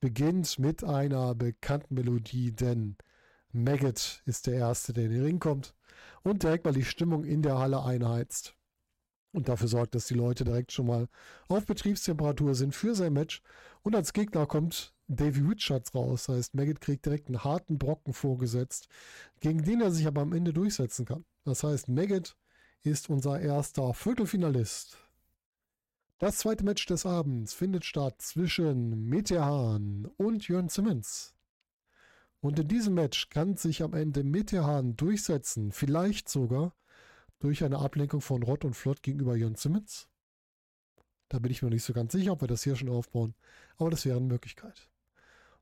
beginnt 0.00 0.58
mit 0.58 0.82
einer 0.82 1.34
bekannten 1.34 1.94
Melodie, 1.94 2.52
denn 2.52 2.96
Maggot 3.52 4.22
ist 4.24 4.46
der 4.46 4.54
Erste, 4.54 4.94
der 4.94 5.04
in 5.04 5.10
den 5.10 5.24
Ring 5.24 5.40
kommt 5.40 5.74
und 6.22 6.42
direkt 6.42 6.64
mal 6.64 6.72
die 6.72 6.84
Stimmung 6.84 7.24
in 7.24 7.42
der 7.42 7.58
Halle 7.58 7.84
einheizt. 7.84 8.56
Und 9.36 9.50
dafür 9.50 9.68
sorgt, 9.68 9.94
dass 9.94 10.06
die 10.06 10.14
Leute 10.14 10.44
direkt 10.44 10.72
schon 10.72 10.86
mal 10.86 11.08
auf 11.48 11.66
Betriebstemperatur 11.66 12.54
sind 12.54 12.74
für 12.74 12.94
sein 12.94 13.12
Match. 13.12 13.42
Und 13.82 13.94
als 13.94 14.14
Gegner 14.14 14.46
kommt 14.46 14.94
Davy 15.08 15.40
Richards 15.40 15.94
raus. 15.94 16.24
Das 16.24 16.36
heißt, 16.36 16.54
Maggot 16.54 16.80
kriegt 16.80 17.04
direkt 17.04 17.28
einen 17.28 17.44
harten 17.44 17.76
Brocken 17.76 18.14
vorgesetzt, 18.14 18.88
gegen 19.40 19.62
den 19.62 19.82
er 19.82 19.90
sich 19.90 20.06
aber 20.06 20.22
am 20.22 20.32
Ende 20.32 20.54
durchsetzen 20.54 21.04
kann. 21.04 21.26
Das 21.44 21.64
heißt, 21.64 21.90
Maggot 21.90 22.34
ist 22.82 23.10
unser 23.10 23.38
erster 23.38 23.92
Viertelfinalist. 23.92 24.96
Das 26.18 26.38
zweite 26.38 26.64
Match 26.64 26.86
des 26.86 27.04
Abends 27.04 27.52
findet 27.52 27.84
statt 27.84 28.22
zwischen 28.22 29.04
Metehan 29.04 30.08
und 30.16 30.48
Jörn 30.48 30.70
Simmons. 30.70 31.34
Und 32.40 32.58
in 32.58 32.68
diesem 32.68 32.94
Match 32.94 33.28
kann 33.28 33.58
sich 33.58 33.82
am 33.82 33.92
Ende 33.92 34.24
Metehan 34.24 34.96
durchsetzen, 34.96 35.72
vielleicht 35.72 36.30
sogar 36.30 36.72
durch 37.38 37.64
eine 37.64 37.78
Ablenkung 37.78 38.20
von 38.20 38.42
Rott 38.42 38.64
und 38.64 38.74
Flott 38.74 39.02
gegenüber 39.02 39.36
Jörn 39.36 39.54
Simmons. 39.54 40.08
Da 41.28 41.38
bin 41.38 41.50
ich 41.50 41.62
mir 41.62 41.70
nicht 41.70 41.84
so 41.84 41.92
ganz 41.92 42.12
sicher, 42.12 42.32
ob 42.32 42.40
wir 42.40 42.48
das 42.48 42.62
hier 42.62 42.76
schon 42.76 42.88
aufbauen, 42.88 43.34
aber 43.78 43.90
das 43.90 44.04
wäre 44.04 44.16
eine 44.16 44.26
Möglichkeit. 44.26 44.88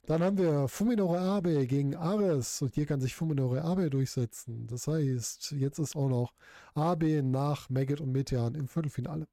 Dann 0.06 0.22
haben 0.22 0.36
wir 0.36 0.68
Fuminore 0.68 1.18
Abe 1.18 1.66
gegen 1.66 1.96
Ares 1.96 2.60
und 2.60 2.74
hier 2.74 2.84
kann 2.84 3.00
sich 3.00 3.14
Fuminore 3.14 3.62
Abe 3.62 3.88
durchsetzen. 3.88 4.66
Das 4.66 4.86
heißt, 4.86 5.52
jetzt 5.52 5.78
ist 5.78 5.96
auch 5.96 6.10
noch 6.10 6.34
Abe 6.74 7.22
nach 7.22 7.70
Maggot 7.70 8.02
und 8.02 8.12
Metean 8.12 8.54
im 8.54 8.68
Viertelfinale. 8.68 9.26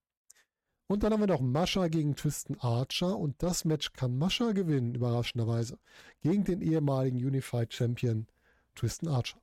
Und 0.88 1.04
dann 1.04 1.12
haben 1.12 1.22
wir 1.22 1.28
noch 1.28 1.42
Mascha 1.42 1.90
gegen 1.90 2.16
Twiston 2.16 2.58
Archer 2.60 3.18
und 3.18 3.44
das 3.44 3.66
Match 3.66 3.92
kann 3.92 4.18
Mascha 4.18 4.54
gewinnen, 4.54 4.96
überraschenderweise, 4.96 5.78
gegen 6.22 6.46
den 6.46 6.62
ehemaligen 6.62 7.18
Unified 7.18 7.74
Champion 7.74 8.28
Twiston 8.76 9.10
Archer. 9.10 9.42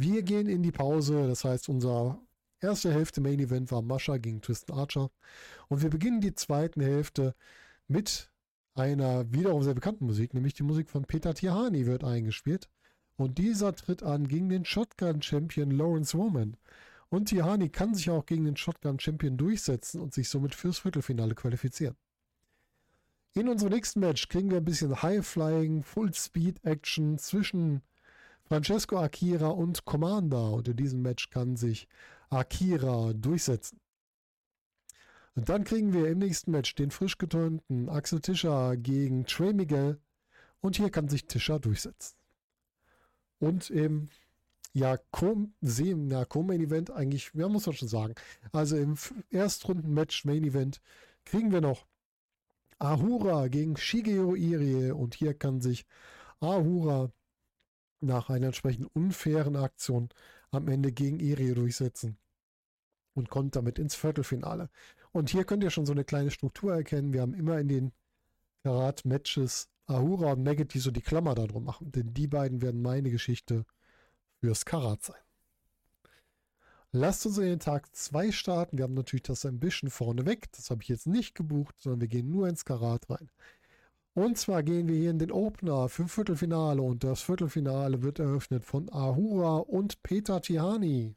Wir 0.00 0.22
gehen 0.22 0.48
in 0.48 0.62
die 0.62 0.70
Pause, 0.70 1.26
das 1.26 1.44
heißt, 1.44 1.68
unser 1.68 2.20
erste 2.60 2.92
Hälfte 2.92 3.20
Main 3.20 3.40
Event 3.40 3.72
war 3.72 3.82
Mascha 3.82 4.16
gegen 4.18 4.40
Tristan 4.40 4.78
Archer. 4.78 5.10
Und 5.66 5.82
wir 5.82 5.90
beginnen 5.90 6.20
die 6.20 6.36
zweite 6.36 6.80
Hälfte 6.80 7.34
mit 7.88 8.30
einer 8.74 9.28
wiederum 9.32 9.64
sehr 9.64 9.74
bekannten 9.74 10.06
Musik, 10.06 10.34
nämlich 10.34 10.54
die 10.54 10.62
Musik 10.62 10.88
von 10.88 11.04
Peter 11.04 11.34
Tihani 11.34 11.86
wird 11.86 12.04
eingespielt. 12.04 12.68
Und 13.16 13.38
dieser 13.38 13.74
tritt 13.74 14.04
an 14.04 14.28
gegen 14.28 14.48
den 14.48 14.64
Shotgun-Champion 14.64 15.72
Lawrence 15.72 16.16
Woman. 16.16 16.56
Und 17.08 17.30
Tihani 17.30 17.68
kann 17.68 17.96
sich 17.96 18.08
auch 18.08 18.24
gegen 18.24 18.44
den 18.44 18.56
Shotgun-Champion 18.56 19.36
durchsetzen 19.36 20.00
und 20.00 20.14
sich 20.14 20.28
somit 20.28 20.54
fürs 20.54 20.78
Viertelfinale 20.78 21.34
qualifizieren. 21.34 21.96
In 23.32 23.48
unserem 23.48 23.72
nächsten 23.72 23.98
Match 23.98 24.28
kriegen 24.28 24.50
wir 24.52 24.58
ein 24.58 24.64
bisschen 24.64 25.02
High-Flying, 25.02 25.82
Full-Speed-Action 25.82 27.18
zwischen 27.18 27.82
Francesco 28.48 28.98
Akira 28.98 29.48
und 29.48 29.84
Commander. 29.84 30.52
Und 30.52 30.68
in 30.68 30.76
diesem 30.76 31.02
Match 31.02 31.28
kann 31.30 31.56
sich 31.56 31.86
Akira 32.30 33.12
durchsetzen. 33.12 33.78
Und 35.34 35.48
dann 35.48 35.64
kriegen 35.64 35.92
wir 35.92 36.08
im 36.08 36.18
nächsten 36.18 36.50
Match 36.50 36.74
den 36.74 36.90
frisch 36.90 37.18
getönten 37.18 37.88
Axel 37.88 38.20
Tischer 38.20 38.76
gegen 38.76 39.26
Trey 39.26 39.52
Miguel. 39.52 40.00
Und 40.60 40.76
hier 40.76 40.90
kann 40.90 41.08
sich 41.08 41.26
Tischer 41.26 41.60
durchsetzen. 41.60 42.16
Und 43.38 43.70
im 43.70 44.08
ja, 44.72 44.96
Co-Main 45.12 46.26
Co 46.28 46.50
Event 46.50 46.90
eigentlich, 46.90 47.30
ja, 47.34 47.48
muss 47.48 47.66
man 47.66 47.76
schon 47.76 47.88
sagen. 47.88 48.14
Also 48.52 48.76
im 48.76 48.96
Erstrunden-Match 49.30 50.24
Main 50.24 50.44
Event 50.44 50.80
kriegen 51.24 51.52
wir 51.52 51.60
noch 51.60 51.86
Ahura 52.78 53.48
gegen 53.48 53.76
Shigeru 53.76 54.34
Irie. 54.34 54.92
Und 54.92 55.14
hier 55.14 55.34
kann 55.34 55.60
sich 55.60 55.86
Ahura 56.40 57.12
nach 58.00 58.30
einer 58.30 58.46
entsprechend 58.46 58.94
unfairen 58.94 59.56
Aktion 59.56 60.08
am 60.50 60.68
Ende 60.68 60.92
gegen 60.92 61.20
Irie 61.20 61.54
durchsetzen 61.54 62.16
und 63.14 63.30
kommt 63.30 63.56
damit 63.56 63.78
ins 63.78 63.94
Viertelfinale. 63.94 64.70
Und 65.12 65.30
hier 65.30 65.44
könnt 65.44 65.64
ihr 65.64 65.70
schon 65.70 65.86
so 65.86 65.92
eine 65.92 66.04
kleine 66.04 66.30
Struktur 66.30 66.74
erkennen. 66.74 67.12
Wir 67.12 67.22
haben 67.22 67.34
immer 67.34 67.58
in 67.58 67.68
den 67.68 67.92
Karat-Matches 68.62 69.68
Ahura 69.86 70.32
und 70.32 70.44
Maggot, 70.44 70.74
die 70.74 70.78
so 70.78 70.90
die 70.90 71.00
Klammer 71.00 71.34
darum 71.34 71.64
machen. 71.64 71.90
Denn 71.92 72.14
die 72.14 72.26
beiden 72.26 72.62
werden 72.62 72.82
meine 72.82 73.10
Geschichte 73.10 73.64
fürs 74.40 74.64
Karat 74.64 75.02
sein. 75.02 75.20
Lasst 76.92 77.26
uns 77.26 77.36
in 77.38 77.44
den 77.44 77.60
Tag 77.60 77.94
2 77.94 78.32
starten. 78.32 78.78
Wir 78.78 78.84
haben 78.84 78.94
natürlich 78.94 79.22
das 79.22 79.46
bisschen 79.52 79.90
vorneweg. 79.90 80.50
Das 80.52 80.70
habe 80.70 80.82
ich 80.82 80.88
jetzt 80.88 81.06
nicht 81.06 81.34
gebucht, 81.34 81.74
sondern 81.78 82.00
wir 82.00 82.08
gehen 82.08 82.30
nur 82.30 82.48
ins 82.48 82.64
Karat 82.64 83.10
rein. 83.10 83.30
Und 84.18 84.36
zwar 84.36 84.64
gehen 84.64 84.88
wir 84.88 84.96
hier 84.96 85.12
in 85.12 85.20
den 85.20 85.30
Opener 85.30 85.88
für 85.88 86.08
Viertelfinale 86.08 86.82
und 86.82 87.04
das 87.04 87.22
Viertelfinale 87.22 88.02
wird 88.02 88.18
eröffnet 88.18 88.64
von 88.64 88.92
Ahura 88.92 89.58
und 89.58 90.02
Peter 90.02 90.42
Tihani. 90.42 91.14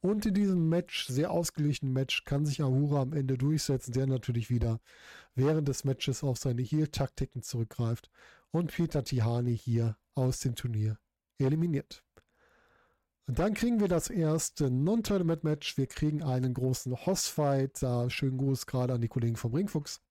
Und 0.00 0.26
in 0.26 0.34
diesem 0.34 0.68
Match, 0.68 1.06
sehr 1.06 1.30
ausgeglichenen 1.30 1.92
Match, 1.92 2.24
kann 2.24 2.44
sich 2.44 2.60
Ahura 2.60 3.02
am 3.02 3.12
Ende 3.12 3.38
durchsetzen, 3.38 3.92
der 3.92 4.08
natürlich 4.08 4.50
wieder 4.50 4.80
während 5.36 5.68
des 5.68 5.84
Matches 5.84 6.24
auf 6.24 6.38
seine 6.38 6.62
Heal-Taktiken 6.62 7.42
zurückgreift 7.42 8.10
und 8.50 8.72
Peter 8.72 9.04
Tihani 9.04 9.56
hier 9.56 9.96
aus 10.16 10.40
dem 10.40 10.56
Turnier 10.56 10.98
eliminiert. 11.38 12.02
Und 13.28 13.38
dann 13.38 13.54
kriegen 13.54 13.78
wir 13.78 13.86
das 13.86 14.10
erste 14.10 14.72
Non-Tournament-Match. 14.72 15.78
Wir 15.78 15.86
kriegen 15.86 16.24
einen 16.24 16.52
großen 16.52 17.06
Hoss-Fight. 17.06 17.80
Da 17.80 18.10
schönen 18.10 18.38
Gruß 18.38 18.66
gerade 18.66 18.94
an 18.94 19.00
die 19.00 19.06
Kollegen 19.06 19.36
vom 19.36 19.54
Ringfuchs. 19.54 20.02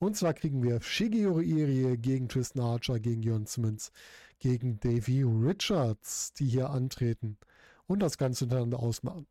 Und 0.00 0.16
zwar 0.16 0.32
kriegen 0.32 0.62
wir 0.62 0.80
Shigeru 0.80 1.40
Irie 1.40 1.98
gegen 1.98 2.26
Tristan 2.26 2.62
Archer, 2.62 2.98
gegen 2.98 3.22
Jörn 3.22 3.44
Simmons, 3.44 3.92
gegen 4.38 4.80
Davey 4.80 5.24
Richards, 5.24 6.32
die 6.32 6.46
hier 6.46 6.70
antreten 6.70 7.36
und 7.86 8.00
das 8.00 8.16
Ganze 8.16 8.44
untereinander 8.44 8.80
ausmachen. 8.80 9.26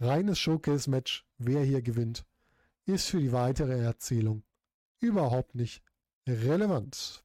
Reines 0.00 0.40
Showcase-Match, 0.40 1.24
wer 1.38 1.62
hier 1.62 1.82
gewinnt, 1.82 2.24
ist 2.84 3.06
für 3.06 3.20
die 3.20 3.30
weitere 3.30 3.78
Erzählung 3.78 4.42
überhaupt 4.98 5.54
nicht 5.54 5.84
relevant. 6.26 7.22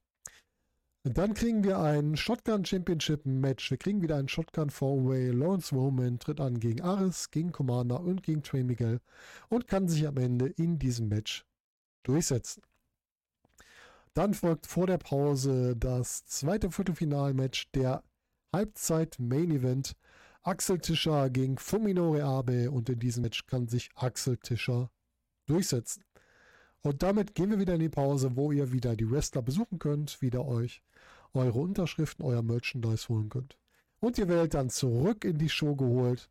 dann 1.02 1.34
kriegen 1.34 1.64
wir 1.64 1.80
ein 1.80 2.16
Shotgun 2.16 2.64
Championship 2.64 3.26
Match. 3.26 3.72
Wir 3.72 3.78
kriegen 3.78 4.02
wieder 4.02 4.16
ein 4.16 4.28
Shotgun 4.28 4.70
Four-Way. 4.70 5.32
Lawrence 5.32 5.74
Roman 5.74 6.20
tritt 6.20 6.38
an 6.38 6.60
gegen 6.60 6.80
Aris, 6.80 7.32
gegen 7.32 7.50
Commander 7.50 8.00
und 8.00 8.22
gegen 8.22 8.44
Trey 8.44 8.62
Miguel 8.62 9.00
und 9.48 9.66
kann 9.66 9.88
sich 9.88 10.06
am 10.06 10.16
Ende 10.16 10.46
in 10.46 10.78
diesem 10.78 11.08
Match 11.08 11.44
durchsetzen. 12.04 12.62
Dann 14.14 14.32
folgt 14.32 14.66
vor 14.68 14.86
der 14.86 14.98
Pause 14.98 15.76
das 15.76 16.24
zweite 16.26 16.70
Viertelfinalmatch 16.70 17.72
der 17.72 18.04
Halbzeit-Main-Event. 18.52 19.94
Axel 20.42 20.78
Tischer 20.78 21.30
gegen 21.30 21.58
Fuminore 21.58 22.22
Abe 22.22 22.70
und 22.70 22.88
in 22.88 22.98
diesem 23.00 23.22
Match 23.22 23.46
kann 23.46 23.66
sich 23.66 23.90
Axel 23.96 24.36
Tischer 24.36 24.90
durchsetzen. 25.46 26.04
Und 26.82 27.02
damit 27.02 27.34
gehen 27.34 27.50
wir 27.50 27.58
wieder 27.58 27.74
in 27.74 27.80
die 27.80 27.88
Pause, 27.88 28.36
wo 28.36 28.52
ihr 28.52 28.70
wieder 28.70 28.94
die 28.94 29.10
Wrestler 29.10 29.42
besuchen 29.42 29.78
könnt, 29.78 30.20
wieder 30.20 30.44
euch 30.44 30.82
eure 31.32 31.58
Unterschriften, 31.58 32.24
euer 32.24 32.42
Merchandise 32.42 33.08
holen 33.08 33.30
könnt. 33.30 33.58
Und 34.00 34.18
ihr 34.18 34.28
werdet 34.28 34.54
dann 34.54 34.70
zurück 34.70 35.24
in 35.24 35.38
die 35.38 35.48
Show 35.48 35.74
geholt 35.74 36.30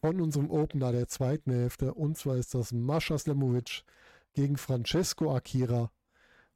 von 0.00 0.20
unserem 0.20 0.50
Opener 0.50 0.92
der 0.92 1.08
zweiten 1.08 1.50
Hälfte. 1.50 1.92
Und 1.92 2.16
zwar 2.16 2.36
ist 2.36 2.54
das 2.54 2.72
Mascha 2.72 3.18
Slemovic 3.18 3.82
gegen 4.32 4.56
Francesco 4.56 5.34
Akira. 5.34 5.90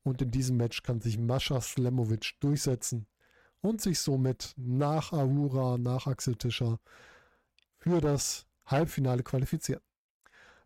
Und 0.05 0.21
in 0.23 0.31
diesem 0.31 0.59
Match 0.59 0.83
kann 0.83 1.01
sich 1.01 1.19
Mascha 1.19 1.61
Slemovic 1.61 2.35
durchsetzen 2.41 3.07
und 3.63 3.81
sich 3.81 3.99
somit 3.99 4.53
nach 4.57 5.13
Ahura, 5.13 5.79
nach 5.79 6.07
Axel 6.07 6.37
Tischer 6.37 6.79
für 7.79 8.01
das 8.01 8.47
Halbfinale 8.67 9.23
qualifizieren. 9.23 9.83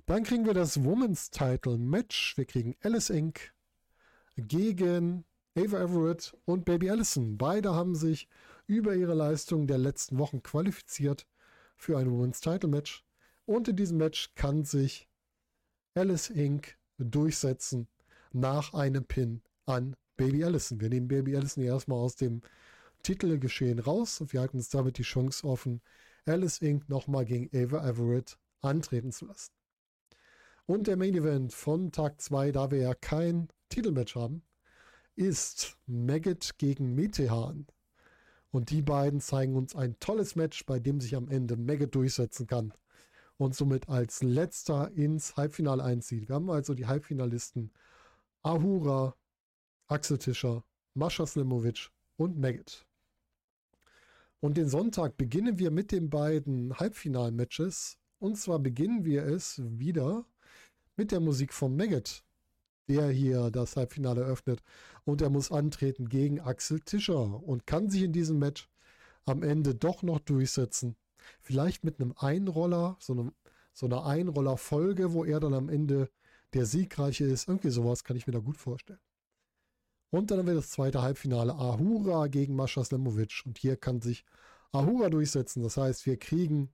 Dann 0.06 0.24
kriegen 0.24 0.44
wir 0.44 0.54
das 0.54 0.82
Women's 0.82 1.30
Title 1.30 1.78
Match. 1.78 2.36
Wir 2.36 2.46
kriegen 2.46 2.74
Alice 2.82 3.10
Inc. 3.10 3.54
gegen 4.36 5.24
Ava 5.56 5.82
Everett 5.82 6.36
und 6.44 6.64
Baby 6.64 6.90
Allison. 6.90 7.38
Beide 7.38 7.74
haben 7.74 7.94
sich 7.94 8.28
über 8.66 8.94
ihre 8.96 9.14
Leistung 9.14 9.66
der 9.66 9.78
letzten 9.78 10.18
Wochen 10.18 10.42
qualifiziert 10.42 11.26
für 11.76 11.96
ein 11.96 12.10
Women's 12.10 12.40
Title 12.40 12.68
Match. 12.68 13.04
Und 13.46 13.68
in 13.68 13.76
diesem 13.76 13.98
Match 13.98 14.34
kann 14.34 14.64
sich 14.64 15.08
Alice 15.94 16.30
Inc. 16.30 16.76
durchsetzen 16.98 17.86
nach 18.32 18.74
einem 18.74 19.04
Pin 19.04 19.42
an 19.66 19.96
Baby 20.16 20.44
Allison. 20.44 20.80
Wir 20.80 20.88
nehmen 20.88 21.08
Baby 21.08 21.36
Allison 21.36 21.62
erstmal 21.62 21.98
aus 21.98 22.16
dem 22.16 22.42
Titelgeschehen 23.02 23.78
raus 23.78 24.20
und 24.20 24.32
wir 24.32 24.40
halten 24.40 24.58
uns 24.58 24.68
damit 24.68 24.98
die 24.98 25.02
Chance 25.02 25.46
offen, 25.46 25.80
Alice 26.26 26.58
Inc. 26.58 26.88
nochmal 26.88 27.24
gegen 27.24 27.48
Ava 27.54 27.88
Everett 27.88 28.38
antreten 28.60 29.12
zu 29.12 29.26
lassen. 29.26 29.52
Und 30.66 30.86
der 30.86 30.96
Main 30.96 31.14
Event 31.14 31.54
von 31.54 31.92
Tag 31.92 32.20
2, 32.20 32.52
da 32.52 32.70
wir 32.70 32.78
ja 32.78 32.94
kein 32.94 33.48
Titelmatch 33.70 34.16
haben, 34.16 34.42
ist 35.16 35.76
Maggot 35.86 36.58
gegen 36.58 36.94
Metehan. 36.94 37.66
Und 38.50 38.70
die 38.70 38.82
beiden 38.82 39.20
zeigen 39.20 39.56
uns 39.56 39.74
ein 39.74 39.98
tolles 40.00 40.36
Match, 40.36 40.66
bei 40.66 40.78
dem 40.78 41.00
sich 41.00 41.16
am 41.16 41.28
Ende 41.28 41.56
Maggot 41.56 41.94
durchsetzen 41.94 42.46
kann 42.46 42.72
und 43.38 43.54
somit 43.54 43.88
als 43.88 44.22
letzter 44.22 44.90
ins 44.92 45.36
Halbfinale 45.36 45.82
einzieht. 45.82 46.28
Wir 46.28 46.34
haben 46.34 46.50
also 46.50 46.74
die 46.74 46.86
Halbfinalisten 46.86 47.70
Ahura, 48.42 49.14
Axel 49.88 50.18
Tischer, 50.18 50.64
Mascha 50.94 51.26
Slimovic 51.26 51.90
und 52.16 52.38
Maggot. 52.38 52.86
Und 54.40 54.56
den 54.56 54.68
Sonntag 54.68 55.16
beginnen 55.16 55.58
wir 55.58 55.70
mit 55.70 55.90
den 55.92 56.10
beiden 56.10 56.78
Halbfinalmatches. 56.78 57.98
Und 58.20 58.36
zwar 58.36 58.58
beginnen 58.58 59.04
wir 59.04 59.24
es 59.24 59.60
wieder 59.64 60.24
mit 60.96 61.12
der 61.12 61.20
Musik 61.20 61.52
von 61.52 61.76
Maggot 61.76 62.24
der 62.88 63.08
hier 63.10 63.50
das 63.50 63.76
Halbfinale 63.76 64.22
öffnet. 64.22 64.62
Und 65.04 65.22
er 65.22 65.30
muss 65.30 65.52
antreten 65.52 66.08
gegen 66.08 66.40
Axel 66.40 66.80
Tischer 66.80 67.42
und 67.42 67.66
kann 67.66 67.90
sich 67.90 68.02
in 68.02 68.12
diesem 68.12 68.38
Match 68.38 68.68
am 69.24 69.42
Ende 69.42 69.74
doch 69.74 70.02
noch 70.02 70.20
durchsetzen. 70.20 70.96
Vielleicht 71.40 71.84
mit 71.84 72.00
einem 72.00 72.14
Einroller, 72.16 72.96
so, 72.98 73.12
einem, 73.12 73.32
so 73.74 73.86
einer 73.86 74.06
Einroller-Folge, 74.06 75.12
wo 75.12 75.24
er 75.24 75.40
dann 75.40 75.54
am 75.54 75.68
Ende 75.68 76.10
der 76.54 76.66
Siegreiche 76.66 77.24
ist. 77.24 77.48
Irgendwie 77.48 77.70
sowas 77.70 78.04
kann 78.04 78.16
ich 78.16 78.26
mir 78.26 78.32
da 78.32 78.38
gut 78.38 78.56
vorstellen. 78.56 79.00
Und 80.10 80.30
dann 80.30 80.38
haben 80.38 80.46
wir 80.46 80.54
das 80.54 80.70
zweite 80.70 81.02
Halbfinale 81.02 81.54
Ahura 81.54 82.28
gegen 82.28 82.56
Mascha 82.56 82.82
Slemovic. 82.82 83.42
Und 83.44 83.58
hier 83.58 83.76
kann 83.76 84.00
sich 84.00 84.24
Ahura 84.72 85.10
durchsetzen. 85.10 85.62
Das 85.62 85.76
heißt, 85.76 86.06
wir 86.06 86.16
kriegen 86.16 86.72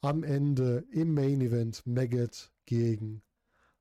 am 0.00 0.22
Ende 0.22 0.84
im 0.90 1.14
Main 1.14 1.40
Event 1.40 1.86
Maggot 1.86 2.52
gegen 2.66 3.22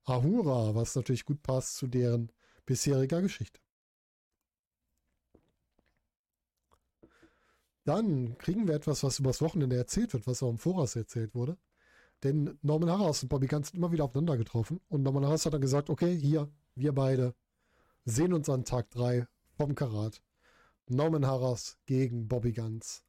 Ahura, 0.06 0.76
was 0.76 0.96
natürlich 0.96 1.26
gut 1.26 1.42
passt 1.42 1.76
zu 1.76 1.88
deren 1.88 2.32
bisheriger 2.66 3.22
Geschichte. 3.22 3.60
Dann 7.84 8.38
kriegen 8.40 8.68
wir 8.68 8.76
etwas, 8.76 9.04
was 9.04 9.20
übers 9.20 9.42
Wochenende 9.42 9.76
erzählt 9.76 10.14
wird, 10.14 10.26
was 10.26 10.42
auch 10.42 10.50
im 10.50 10.58
Voraus 10.58 10.96
erzählt 10.96 11.36
wurde. 11.36 11.58
Denn 12.26 12.58
Norman 12.64 12.90
Harras 12.90 13.22
und 13.22 13.30
Bobby 13.30 13.46
Ganz 13.46 13.70
sind 13.70 13.78
immer 13.78 13.92
wieder 13.92 14.06
aufeinander 14.06 14.36
getroffen. 14.36 14.82
Und 14.90 15.04
Norman 15.04 15.26
Harras 15.26 15.46
hat 15.46 15.54
dann 15.54 15.62
gesagt, 15.62 15.92
okay, 15.92 16.18
hier, 16.18 16.50
wir 16.74 16.92
beide 16.92 17.36
sehen 18.04 18.34
uns 18.34 18.50
an 18.50 18.66
Tag 18.66 18.90
3 18.90 19.28
vom 19.56 19.76
Karat. 19.76 20.24
Norman 20.88 21.28
Harras 21.28 21.78
gegen 21.86 22.28
Bobby 22.28 22.52
Ganz. 22.52 23.04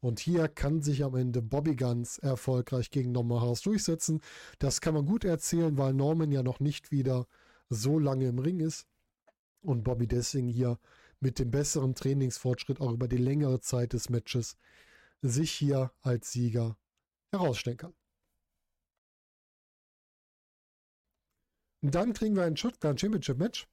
Und 0.00 0.18
hier 0.18 0.48
kann 0.48 0.82
sich 0.82 1.04
am 1.04 1.14
Ende 1.14 1.40
Bobby 1.40 1.76
Guns 1.76 2.18
erfolgreich 2.18 2.90
gegen 2.90 3.12
Norman 3.12 3.40
Harris 3.40 3.60
durchsetzen. 3.60 4.22
Das 4.58 4.80
kann 4.80 4.94
man 4.94 5.06
gut 5.06 5.24
erzählen, 5.24 5.78
weil 5.78 5.94
Norman 5.94 6.32
ja 6.32 6.42
noch 6.42 6.58
nicht 6.58 6.90
wieder 6.90 7.28
so 7.68 8.00
lange 8.00 8.26
im 8.26 8.40
Ring 8.40 8.58
ist. 8.58 8.88
Und 9.62 9.84
Bobby 9.84 10.08
deswegen 10.08 10.48
hier 10.48 10.80
mit 11.20 11.38
dem 11.38 11.52
besseren 11.52 11.94
Trainingsfortschritt 11.94 12.80
auch 12.80 12.92
über 12.92 13.06
die 13.06 13.18
längere 13.18 13.60
Zeit 13.60 13.92
des 13.92 14.08
Matches 14.08 14.56
sich 15.22 15.52
hier 15.52 15.92
als 16.02 16.32
Sieger 16.32 16.76
herausstellen 17.30 17.76
kann. 17.76 17.94
Und 21.82 21.94
dann 21.94 22.12
kriegen 22.12 22.34
wir 22.34 22.44
ein 22.44 22.56
Shotgun 22.56 22.98
Championship 22.98 23.38
Match 23.38 23.68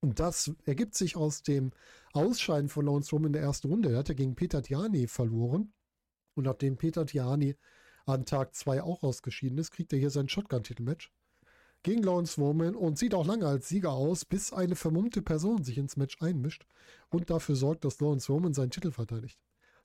und 0.00 0.20
das 0.20 0.52
ergibt 0.64 0.94
sich 0.94 1.16
aus 1.16 1.42
dem 1.42 1.72
Ausscheiden 2.12 2.68
von 2.68 2.86
Lawrence 2.86 3.08
Strowman 3.08 3.28
in 3.28 3.32
der 3.32 3.42
ersten 3.42 3.68
Runde. 3.68 3.90
Er 3.90 3.98
hat 3.98 4.08
ja 4.08 4.14
gegen 4.14 4.36
Peter 4.36 4.62
Tiani 4.62 5.08
verloren. 5.08 5.72
Und 6.34 6.44
nachdem 6.44 6.76
Peter 6.76 7.04
Tiani 7.04 7.56
an 8.06 8.24
Tag 8.24 8.54
2 8.54 8.82
auch 8.82 9.02
ausgeschieden 9.02 9.58
ist, 9.58 9.72
kriegt 9.72 9.92
er 9.92 9.98
hier 9.98 10.10
sein 10.10 10.28
Shotgun-Titelmatch 10.28 11.12
gegen 11.82 12.02
Lawrence 12.02 12.34
Strowman 12.34 12.76
und 12.76 12.98
sieht 12.98 13.14
auch 13.14 13.26
lange 13.26 13.46
als 13.46 13.68
Sieger 13.68 13.92
aus, 13.92 14.24
bis 14.24 14.52
eine 14.52 14.76
vermummte 14.76 15.20
Person 15.20 15.64
sich 15.64 15.78
ins 15.78 15.96
Match 15.96 16.20
einmischt 16.20 16.64
und 17.08 17.30
dafür 17.30 17.56
sorgt, 17.56 17.84
dass 17.84 18.00
Lawrence 18.00 18.24
Strowman 18.24 18.54
seinen 18.54 18.70
Titel 18.70 18.92
verteidigt. 18.92 19.38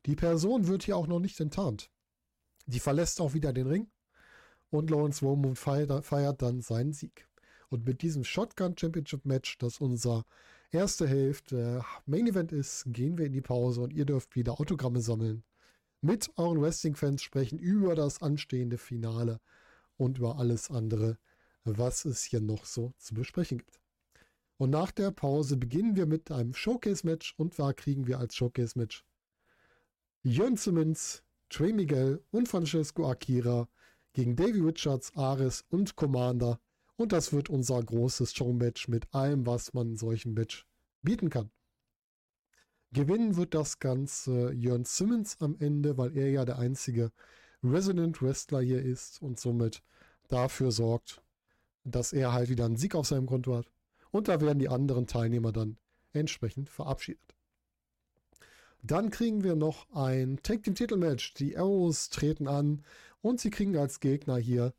Die 0.05 0.15
Person 0.15 0.67
wird 0.67 0.83
hier 0.83 0.97
auch 0.97 1.07
noch 1.07 1.19
nicht 1.19 1.39
enttarnt. 1.39 1.89
Die 2.65 2.79
verlässt 2.79 3.19
auch 3.19 3.33
wieder 3.33 3.51
den 3.51 3.67
Ring 3.67 3.91
und 4.73 4.89
Lawrence 4.89 5.17
Strowman 5.17 5.55
feiert, 5.55 6.41
dann 6.41 6.61
seinen 6.61 6.93
Sieg. 6.93 7.27
Und 7.69 7.85
mit 7.85 8.01
diesem 8.01 8.23
Shotgun 8.23 8.77
Championship 8.77 9.25
Match, 9.25 9.57
das 9.59 9.79
unser 9.79 10.25
erste 10.71 11.07
Hälfte 11.07 11.83
Main 12.05 12.27
Event 12.27 12.51
ist, 12.51 12.85
gehen 12.87 13.17
wir 13.17 13.25
in 13.27 13.33
die 13.33 13.41
Pause 13.41 13.81
und 13.81 13.93
ihr 13.93 14.05
dürft 14.05 14.35
wieder 14.35 14.59
Autogramme 14.59 15.01
sammeln. 15.01 15.43
Mit 16.01 16.29
euren 16.37 16.61
Wrestling-Fans 16.61 17.21
sprechen 17.21 17.59
über 17.59 17.95
das 17.95 18.21
anstehende 18.21 18.77
Finale 18.77 19.39
und 19.97 20.17
über 20.17 20.37
alles 20.37 20.69
andere, 20.69 21.17
was 21.63 22.05
es 22.05 22.23
hier 22.23 22.41
noch 22.41 22.65
so 22.65 22.93
zu 22.97 23.13
besprechen 23.13 23.59
gibt. 23.59 23.79
Und 24.57 24.71
nach 24.71 24.91
der 24.91 25.11
Pause 25.11 25.57
beginnen 25.57 25.95
wir 25.95 26.05
mit 26.05 26.31
einem 26.31 26.53
Showcase-Match 26.53 27.35
und 27.37 27.53
zwar 27.53 27.73
kriegen 27.73 28.07
wir 28.07 28.19
als 28.19 28.35
Showcase-Match 28.35 29.05
Jörn 30.23 30.57
Simmons, 30.57 31.21
Trey 31.49 31.73
Miguel 31.73 32.23
und 32.31 32.47
Francesco 32.47 33.09
Akira 33.09 33.67
gegen 34.13 34.35
Davey 34.35 34.61
Richards, 34.61 35.15
Ares 35.15 35.65
und 35.69 35.95
Commander 35.95 36.59
und 36.95 37.11
das 37.11 37.33
wird 37.33 37.49
unser 37.49 37.81
großes 37.81 38.33
Showmatch 38.33 38.87
mit 38.87 39.13
allem, 39.13 39.45
was 39.45 39.73
man 39.73 39.91
in 39.91 39.97
solchen 39.97 40.33
Match 40.33 40.65
bieten 41.01 41.29
kann. 41.29 41.51
Gewinnen 42.91 43.35
wird 43.35 43.55
das 43.55 43.79
Ganze 43.79 44.53
Jörn 44.53 44.85
Simmons 44.85 45.37
am 45.39 45.57
Ende, 45.59 45.97
weil 45.97 46.15
er 46.15 46.29
ja 46.29 46.45
der 46.45 46.59
einzige 46.59 47.11
Resident 47.63 48.21
Wrestler 48.21 48.61
hier 48.61 48.83
ist 48.83 49.21
und 49.21 49.39
somit 49.39 49.81
dafür 50.27 50.71
sorgt, 50.71 51.23
dass 51.83 52.13
er 52.13 52.33
halt 52.33 52.49
wieder 52.49 52.65
einen 52.65 52.77
Sieg 52.77 52.93
auf 52.93 53.07
seinem 53.07 53.25
Konto 53.25 53.55
hat. 53.57 53.71
Und 54.11 54.27
da 54.27 54.39
werden 54.39 54.59
die 54.59 54.69
anderen 54.69 55.07
Teilnehmer 55.07 55.51
dann 55.51 55.77
entsprechend 56.11 56.69
verabschiedet. 56.69 57.35
Dann 58.85 59.11
kriegen 59.11 59.45
wir 59.45 59.55
noch 59.55 59.87
ein 59.95 60.39
Take 60.43 60.61
Team 60.61 60.75
Titelmatch. 60.75 61.35
Die 61.35 61.57
Arrows 61.57 62.09
treten 62.09 62.49
an 62.49 62.83
und 63.21 63.39
sie 63.39 63.49
kriegen 63.49 63.77
als 63.77 64.01
Gegner 64.01 64.35
hier 64.37 64.73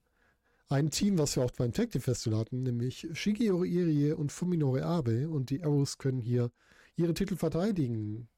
ein 0.68 0.90
Team, 0.90 1.16
was 1.16 1.36
wir 1.36 1.44
auch 1.44 1.50
beim 1.52 1.72
Tag 1.72 1.90
Team 1.90 2.02
Festival 2.02 2.38
hatten, 2.38 2.62
nämlich 2.62 3.08
Shigeru 3.14 3.64
Irie 3.64 4.12
und 4.12 4.30
Fuminori 4.30 4.82
Abe 4.82 5.28
und 5.30 5.48
die 5.48 5.62
Arrows 5.62 5.96
können 5.96 6.20
hier 6.20 6.50
ihre 6.96 7.14
Titel 7.14 7.36
verteidigen. 7.36 8.28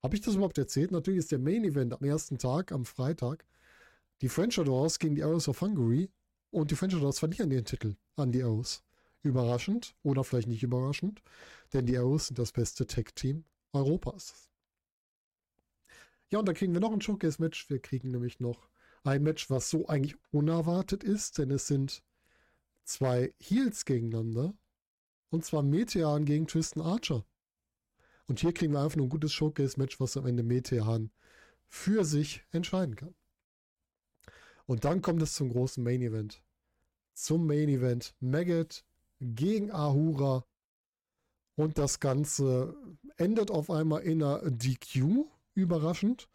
Habe 0.00 0.14
ich 0.14 0.20
das 0.20 0.36
überhaupt 0.36 0.58
erzählt? 0.58 0.92
Natürlich 0.92 1.18
ist 1.18 1.32
der 1.32 1.40
Main 1.40 1.64
Event 1.64 1.92
am 1.92 2.04
ersten 2.04 2.38
Tag, 2.38 2.70
am 2.70 2.84
Freitag, 2.84 3.44
die 4.20 4.28
French 4.28 4.58
Adors 4.60 5.00
gegen 5.00 5.16
die 5.16 5.24
Arrows 5.24 5.48
of 5.48 5.60
Hungary 5.60 6.08
und 6.52 6.70
die 6.70 6.76
French 6.76 6.94
Adors 6.94 7.18
verlieren 7.18 7.50
den 7.50 7.64
Titel 7.64 7.96
an 8.14 8.30
die 8.30 8.44
Arrows. 8.44 8.84
Überraschend 9.22 9.96
oder 10.04 10.22
vielleicht 10.22 10.48
nicht 10.48 10.62
überraschend, 10.62 11.20
denn 11.72 11.86
die 11.86 11.98
Arrows 11.98 12.28
sind 12.28 12.38
das 12.38 12.52
beste 12.52 12.86
Tag-Team 12.86 13.44
Europas. 13.72 14.53
Ja, 16.34 16.40
und 16.40 16.46
da 16.46 16.52
kriegen 16.52 16.72
wir 16.72 16.80
noch 16.80 16.92
ein 16.92 17.00
Showcase-Match. 17.00 17.70
Wir 17.70 17.78
kriegen 17.78 18.10
nämlich 18.10 18.40
noch 18.40 18.68
ein 19.04 19.22
Match, 19.22 19.50
was 19.50 19.70
so 19.70 19.86
eigentlich 19.86 20.16
unerwartet 20.32 21.04
ist, 21.04 21.38
denn 21.38 21.52
es 21.52 21.68
sind 21.68 22.02
zwei 22.82 23.32
Heels 23.38 23.84
gegeneinander. 23.84 24.52
Und 25.30 25.44
zwar 25.44 25.62
Metean 25.62 26.24
gegen 26.24 26.48
Tristan 26.48 26.82
Archer. 26.82 27.24
Und 28.26 28.40
hier 28.40 28.52
kriegen 28.52 28.72
wir 28.72 28.80
einfach 28.80 28.96
nur 28.96 29.06
ein 29.06 29.10
gutes 29.10 29.32
Showcase-Match, 29.32 30.00
was 30.00 30.16
am 30.16 30.26
Ende 30.26 30.42
Metean 30.42 31.12
für 31.68 32.04
sich 32.04 32.42
entscheiden 32.50 32.96
kann. 32.96 33.14
Und 34.66 34.84
dann 34.84 35.02
kommt 35.02 35.22
es 35.22 35.34
zum 35.34 35.50
großen 35.50 35.84
Main 35.84 36.02
Event. 36.02 36.42
Zum 37.12 37.46
Main 37.46 37.68
Event 37.68 38.12
Maggot 38.18 38.84
gegen 39.20 39.70
Ahura. 39.70 40.44
Und 41.54 41.78
das 41.78 42.00
Ganze 42.00 42.74
endet 43.18 43.52
auf 43.52 43.70
einmal 43.70 44.02
in 44.02 44.20
einer 44.20 44.50
DQ, 44.50 45.28
überraschend. 45.54 46.28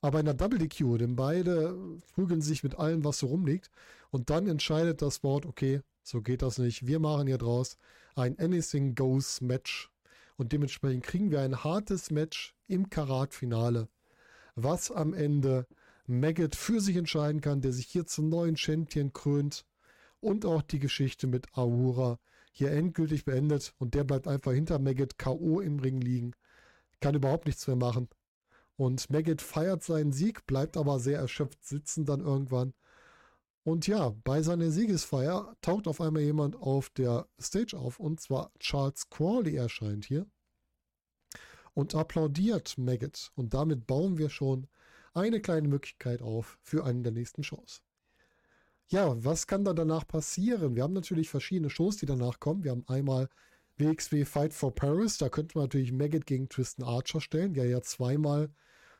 Aber 0.00 0.20
in 0.20 0.28
einer 0.28 0.36
Double 0.36 0.58
DQ, 0.58 0.98
denn 0.98 1.14
beide 1.14 1.76
prügeln 2.14 2.42
sich 2.42 2.64
mit 2.64 2.78
allem, 2.78 3.04
was 3.04 3.20
so 3.20 3.28
rumliegt. 3.28 3.70
Und 4.10 4.30
dann 4.30 4.48
entscheidet 4.48 5.00
das 5.00 5.20
Board, 5.20 5.46
okay, 5.46 5.80
so 6.02 6.20
geht 6.20 6.42
das 6.42 6.58
nicht. 6.58 6.86
Wir 6.86 6.98
machen 6.98 7.28
hier 7.28 7.38
draus 7.38 7.78
ein 8.16 8.38
Anything 8.38 8.94
Goes 8.94 9.40
Match. 9.40 9.90
Und 10.36 10.52
dementsprechend 10.52 11.04
kriegen 11.04 11.30
wir 11.30 11.40
ein 11.40 11.62
hartes 11.62 12.10
Match 12.10 12.54
im 12.66 12.90
Karat-Finale, 12.90 13.88
was 14.56 14.90
am 14.90 15.14
Ende 15.14 15.66
Maggot 16.06 16.56
für 16.56 16.80
sich 16.80 16.96
entscheiden 16.96 17.40
kann, 17.40 17.60
der 17.60 17.72
sich 17.72 17.86
hier 17.86 18.06
zum 18.06 18.28
neuen 18.28 18.56
Champion 18.56 19.12
krönt 19.12 19.64
und 20.20 20.44
auch 20.44 20.62
die 20.62 20.78
Geschichte 20.78 21.26
mit 21.26 21.56
Aura 21.56 22.18
hier 22.50 22.72
endgültig 22.72 23.24
beendet 23.24 23.74
und 23.78 23.94
der 23.94 24.04
bleibt 24.04 24.26
einfach 24.26 24.52
hinter 24.52 24.78
Maggot 24.78 25.16
K.O. 25.18 25.60
im 25.60 25.78
Ring 25.78 26.00
liegen, 26.00 26.32
kann 27.00 27.14
überhaupt 27.14 27.46
nichts 27.46 27.66
mehr 27.66 27.76
machen. 27.76 28.08
Und 28.76 29.10
Maggot 29.10 29.42
feiert 29.42 29.82
seinen 29.82 30.12
Sieg, 30.12 30.46
bleibt 30.46 30.76
aber 30.76 30.98
sehr 30.98 31.18
erschöpft 31.18 31.64
sitzen 31.64 32.04
dann 32.04 32.20
irgendwann. 32.20 32.74
Und 33.64 33.86
ja, 33.86 34.12
bei 34.24 34.42
seiner 34.42 34.70
Siegesfeier 34.70 35.56
taucht 35.60 35.86
auf 35.86 36.00
einmal 36.00 36.22
jemand 36.22 36.56
auf 36.56 36.90
der 36.90 37.28
Stage 37.40 37.78
auf 37.78 38.00
und 38.00 38.20
zwar 38.20 38.50
Charles 38.58 39.08
Crawley 39.08 39.56
erscheint 39.56 40.04
hier 40.04 40.26
und 41.74 41.94
applaudiert 41.94 42.76
Maggot. 42.76 43.30
Und 43.36 43.54
damit 43.54 43.86
bauen 43.86 44.18
wir 44.18 44.30
schon 44.30 44.66
eine 45.14 45.40
kleine 45.40 45.68
Möglichkeit 45.68 46.22
auf 46.22 46.58
für 46.62 46.84
einen 46.84 47.04
der 47.04 47.12
nächsten 47.12 47.44
Shows. 47.44 47.82
Ja, 48.88 49.14
was 49.24 49.46
kann 49.46 49.64
dann 49.64 49.76
danach 49.76 50.06
passieren? 50.06 50.74
Wir 50.74 50.82
haben 50.82 50.92
natürlich 50.92 51.30
verschiedene 51.30 51.70
Shows, 51.70 51.96
die 51.96 52.06
danach 52.06 52.40
kommen. 52.40 52.64
Wir 52.64 52.72
haben 52.72 52.86
einmal 52.88 53.28
WXW 53.78 54.24
Fight 54.24 54.52
for 54.52 54.74
Paris. 54.74 55.18
Da 55.18 55.28
könnte 55.28 55.56
man 55.56 55.64
natürlich 55.64 55.92
Maggot 55.92 56.26
gegen 56.26 56.48
Tristan 56.48 56.86
Archer 56.86 57.20
stellen, 57.20 57.54
der 57.54 57.66
ja 57.66 57.80
zweimal 57.82 58.50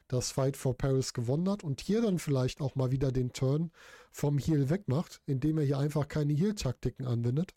das 0.09 0.31
Fight 0.31 0.57
for 0.57 0.77
Paris 0.77 1.15
gewonnen 1.15 1.49
hat 1.49 1.65
und 1.65 1.81
hier 1.81 2.03
dann 2.03 2.19
vielleicht 2.19 2.61
auch 2.61 2.75
mal 2.75 2.91
wieder 2.91 3.13
den 3.13 3.33
Turn 3.33 3.71
vom 4.11 4.39
Heel 4.39 4.69
wegmacht, 4.69 5.23
indem 5.27 5.59
er 5.59 5.65
hier 5.65 5.79
einfach 5.79 6.09
keine 6.09 6.35
Heel-Taktiken 6.35 7.07
anwendet, 7.07 7.55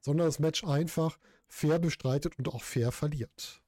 sondern 0.00 0.26
das 0.26 0.38
Match 0.38 0.64
einfach 0.64 1.18
fair 1.48 1.78
bestreitet 1.78 2.38
und 2.38 2.48
auch 2.48 2.62
fair 2.62 2.92
verliert. 2.92 3.62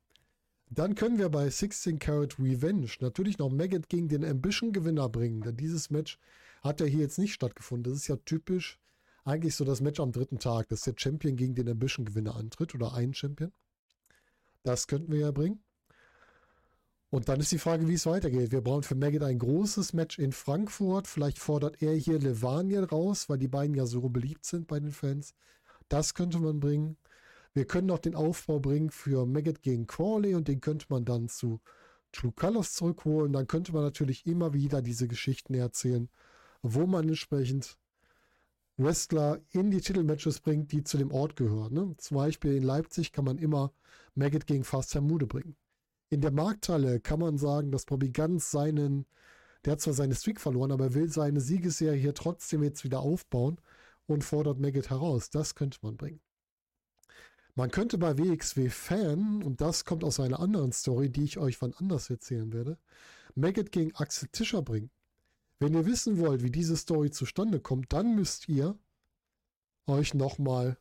Dann 0.70 0.94
können 0.94 1.18
wir 1.18 1.28
bei 1.28 1.50
16 1.50 1.98
Carat 1.98 2.38
Revenge 2.38 2.88
natürlich 3.00 3.38
noch 3.38 3.50
Maggot 3.50 3.88
gegen 3.88 4.09
den 4.09 4.24
Ambition-Gewinner 4.24 5.09
bringen, 5.09 5.40
denn 5.42 5.56
dieses 5.56 5.90
Match 5.90 6.18
hat 6.62 6.80
ja 6.80 6.87
hier 6.87 7.00
jetzt 7.00 7.18
nicht 7.18 7.33
stattgefunden. 7.33 7.92
Das 7.92 8.00
ist 8.00 8.09
ja 8.09 8.16
typisch 8.16 8.78
eigentlich 9.24 9.56
so 9.56 9.64
das 9.64 9.80
Match 9.80 10.00
am 10.00 10.12
dritten 10.12 10.38
Tag, 10.38 10.68
dass 10.68 10.83
der 10.83 10.94
Champion 10.96 11.37
gegen 11.37 11.54
den 11.54 11.68
Ambition-Gewinner 11.68 12.37
antritt 12.37 12.74
oder 12.74 12.94
ein 12.94 13.14
Champion. 13.14 13.52
Das 14.62 14.87
könnten 14.87 15.12
wir 15.12 15.20
ja 15.20 15.30
bringen. 15.30 15.62
Und 17.11 17.28
dann 17.28 17.40
ist 17.40 17.50
die 17.50 17.59
Frage, 17.59 17.88
wie 17.88 17.94
es 17.94 18.06
weitergeht. 18.06 18.52
Wir 18.52 18.61
brauchen 18.61 18.85
für 18.85 18.94
Maggot 18.94 19.24
ein 19.24 19.38
großes 19.38 19.94
Match 19.94 20.18
in 20.18 20.30
Frankfurt. 20.30 21.09
Vielleicht 21.09 21.40
fordert 21.40 21.83
er 21.83 21.92
hier 21.94 22.20
Levaniel 22.20 22.85
raus, 22.85 23.28
weil 23.28 23.38
die 23.38 23.48
beiden 23.48 23.74
ja 23.74 23.85
so 23.85 24.09
beliebt 24.09 24.46
sind 24.46 24.68
bei 24.68 24.78
den 24.78 24.92
Fans. 24.92 25.35
Das 25.88 26.14
könnte 26.14 26.38
man 26.38 26.61
bringen. 26.61 26.96
Wir 27.52 27.66
können 27.66 27.88
noch 27.88 27.98
den 27.98 28.14
Aufbau 28.14 28.61
bringen 28.61 28.90
für 28.90 29.26
Maggot 29.26 29.61
gegen 29.61 29.88
Crawley 29.88 30.37
und 30.37 30.46
den 30.46 30.61
könnte 30.61 30.87
man 30.88 31.04
dann 31.04 31.28
zu 31.28 31.61
True 32.12 32.33
Colors 32.33 32.74
zurückholen. 32.74 33.33
Dann 33.33 33.48
könnte 33.48 33.72
man 33.72 33.83
natürlich 33.83 34.24
immer 34.24 34.52
wieder 34.54 34.80
diese 34.80 35.09
Geschichten 35.09 35.54
erzählen, 35.54 36.09
wo 36.62 36.87
man 36.87 37.09
entsprechend 37.09 37.76
Wrestler 38.82 39.40
in 39.50 39.70
die 39.70 39.80
Titelmatches 39.80 40.40
bringt, 40.40 40.72
die 40.72 40.82
zu 40.84 40.98
dem 40.98 41.12
Ort 41.12 41.36
gehören. 41.36 41.74
Ne? 41.74 41.94
Zum 41.98 42.16
Beispiel 42.16 42.56
in 42.56 42.62
Leipzig 42.62 43.12
kann 43.12 43.24
man 43.24 43.38
immer 43.38 43.72
Maggot 44.14 44.46
gegen 44.46 44.64
Fast 44.64 44.94
Mude 45.00 45.26
bringen. 45.26 45.56
In 46.08 46.20
der 46.20 46.32
Markthalle 46.32 47.00
kann 47.00 47.20
man 47.20 47.38
sagen, 47.38 47.70
dass 47.70 47.84
Bobby 47.84 48.10
Ganz 48.10 48.50
seinen, 48.50 49.06
der 49.64 49.72
hat 49.72 49.80
zwar 49.80 49.94
seine 49.94 50.14
Streak 50.14 50.40
verloren, 50.40 50.72
aber 50.72 50.94
will 50.94 51.10
seine 51.10 51.40
Siegesserie 51.40 52.00
hier 52.00 52.14
trotzdem 52.14 52.62
jetzt 52.62 52.82
wieder 52.82 53.00
aufbauen 53.00 53.60
und 54.06 54.24
fordert 54.24 54.58
Maggot 54.58 54.90
heraus. 54.90 55.30
Das 55.30 55.54
könnte 55.54 55.78
man 55.82 55.96
bringen. 55.96 56.20
Man 57.54 57.70
könnte 57.70 57.98
bei 57.98 58.16
WXW 58.16 58.70
Fan, 58.70 59.42
und 59.42 59.60
das 59.60 59.84
kommt 59.84 60.04
aus 60.04 60.18
einer 60.18 60.40
anderen 60.40 60.72
Story, 60.72 61.10
die 61.10 61.24
ich 61.24 61.38
euch 61.38 61.60
wann 61.60 61.74
anders 61.74 62.08
erzählen 62.08 62.52
werde, 62.52 62.78
Maggot 63.34 63.70
gegen 63.70 63.94
Axel 63.94 64.28
Tischer 64.32 64.62
bringen. 64.62 64.90
Wenn 65.60 65.74
ihr 65.74 65.86
wissen 65.86 66.18
wollt, 66.18 66.42
wie 66.42 66.50
diese 66.50 66.76
Story 66.76 67.10
zustande 67.10 67.60
kommt, 67.60 67.92
dann 67.92 68.16
müsst 68.16 68.48
ihr 68.48 68.78
euch 69.86 70.14
nochmal 70.14 70.78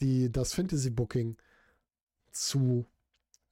das 0.00 0.52
Fantasy 0.52 0.90
Booking 0.90 1.36
zu 2.32 2.84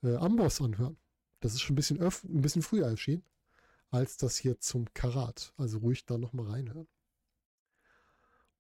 äh, 0.03 0.17
Amboss 0.17 0.61
anhören. 0.61 0.97
Das 1.39 1.55
ist 1.55 1.61
schon 1.61 1.75
ein 1.75 1.77
bisschen, 1.77 2.01
ein 2.01 2.43
bisschen 2.43 2.63
früher 2.63 2.87
erschienen 2.87 3.23
als 3.91 4.17
das 4.17 4.37
hier 4.37 4.59
zum 4.59 4.93
Karat. 4.95 5.53
Also 5.57 5.79
ruhig 5.79 6.07
da 6.07 6.19
nochmal 6.19 6.47
reinhören. 6.47 6.89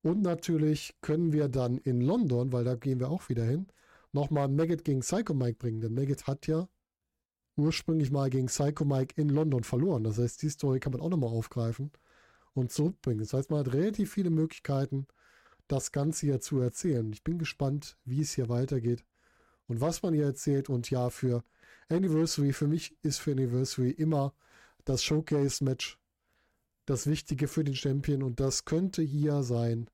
Und 0.02 0.22
natürlich 0.22 0.96
können 1.00 1.32
wir 1.32 1.48
dann 1.48 1.78
in 1.78 2.00
London, 2.00 2.52
weil 2.52 2.64
da 2.64 2.74
gehen 2.74 3.00
wir 3.00 3.10
auch 3.10 3.28
wieder 3.28 3.44
hin, 3.44 3.66
nochmal 4.12 4.48
Maggot 4.48 4.84
gegen 4.84 5.00
Psycho 5.00 5.34
Mike 5.34 5.58
bringen. 5.58 5.80
Denn 5.80 5.94
Maggot 5.94 6.26
hat 6.26 6.46
ja 6.46 6.68
ursprünglich 7.60 8.10
mal 8.10 8.30
gegen 8.30 8.46
Psycho 8.46 8.84
Mike 8.84 9.20
in 9.20 9.28
London 9.28 9.64
verloren. 9.64 10.04
Das 10.04 10.18
heißt, 10.18 10.42
die 10.42 10.50
Story 10.50 10.80
kann 10.80 10.92
man 10.92 11.00
auch 11.00 11.10
nochmal 11.10 11.30
aufgreifen 11.30 11.90
und 12.54 12.72
zurückbringen. 12.72 13.20
Das 13.20 13.32
heißt, 13.32 13.50
man 13.50 13.60
hat 13.60 13.72
relativ 13.72 14.12
viele 14.12 14.30
Möglichkeiten, 14.30 15.06
das 15.68 15.92
Ganze 15.92 16.26
hier 16.26 16.40
zu 16.40 16.58
erzählen. 16.60 17.12
Ich 17.12 17.22
bin 17.22 17.38
gespannt, 17.38 17.96
wie 18.04 18.20
es 18.20 18.32
hier 18.32 18.48
weitergeht 18.48 19.04
und 19.68 19.80
was 19.80 20.02
man 20.02 20.14
hier 20.14 20.24
erzählt. 20.24 20.68
Und 20.68 20.90
ja, 20.90 21.10
für 21.10 21.44
Anniversary, 21.88 22.52
für 22.52 22.66
mich 22.66 22.96
ist 23.02 23.18
für 23.18 23.32
Anniversary 23.32 23.90
immer 23.90 24.34
das 24.84 25.02
Showcase-Match 25.04 26.00
das 26.86 27.06
Wichtige 27.06 27.46
für 27.46 27.62
den 27.62 27.76
Champion 27.76 28.22
und 28.22 28.40
das 28.40 28.64
könnte 28.64 29.02
hier 29.02 29.42
sein. 29.44 29.88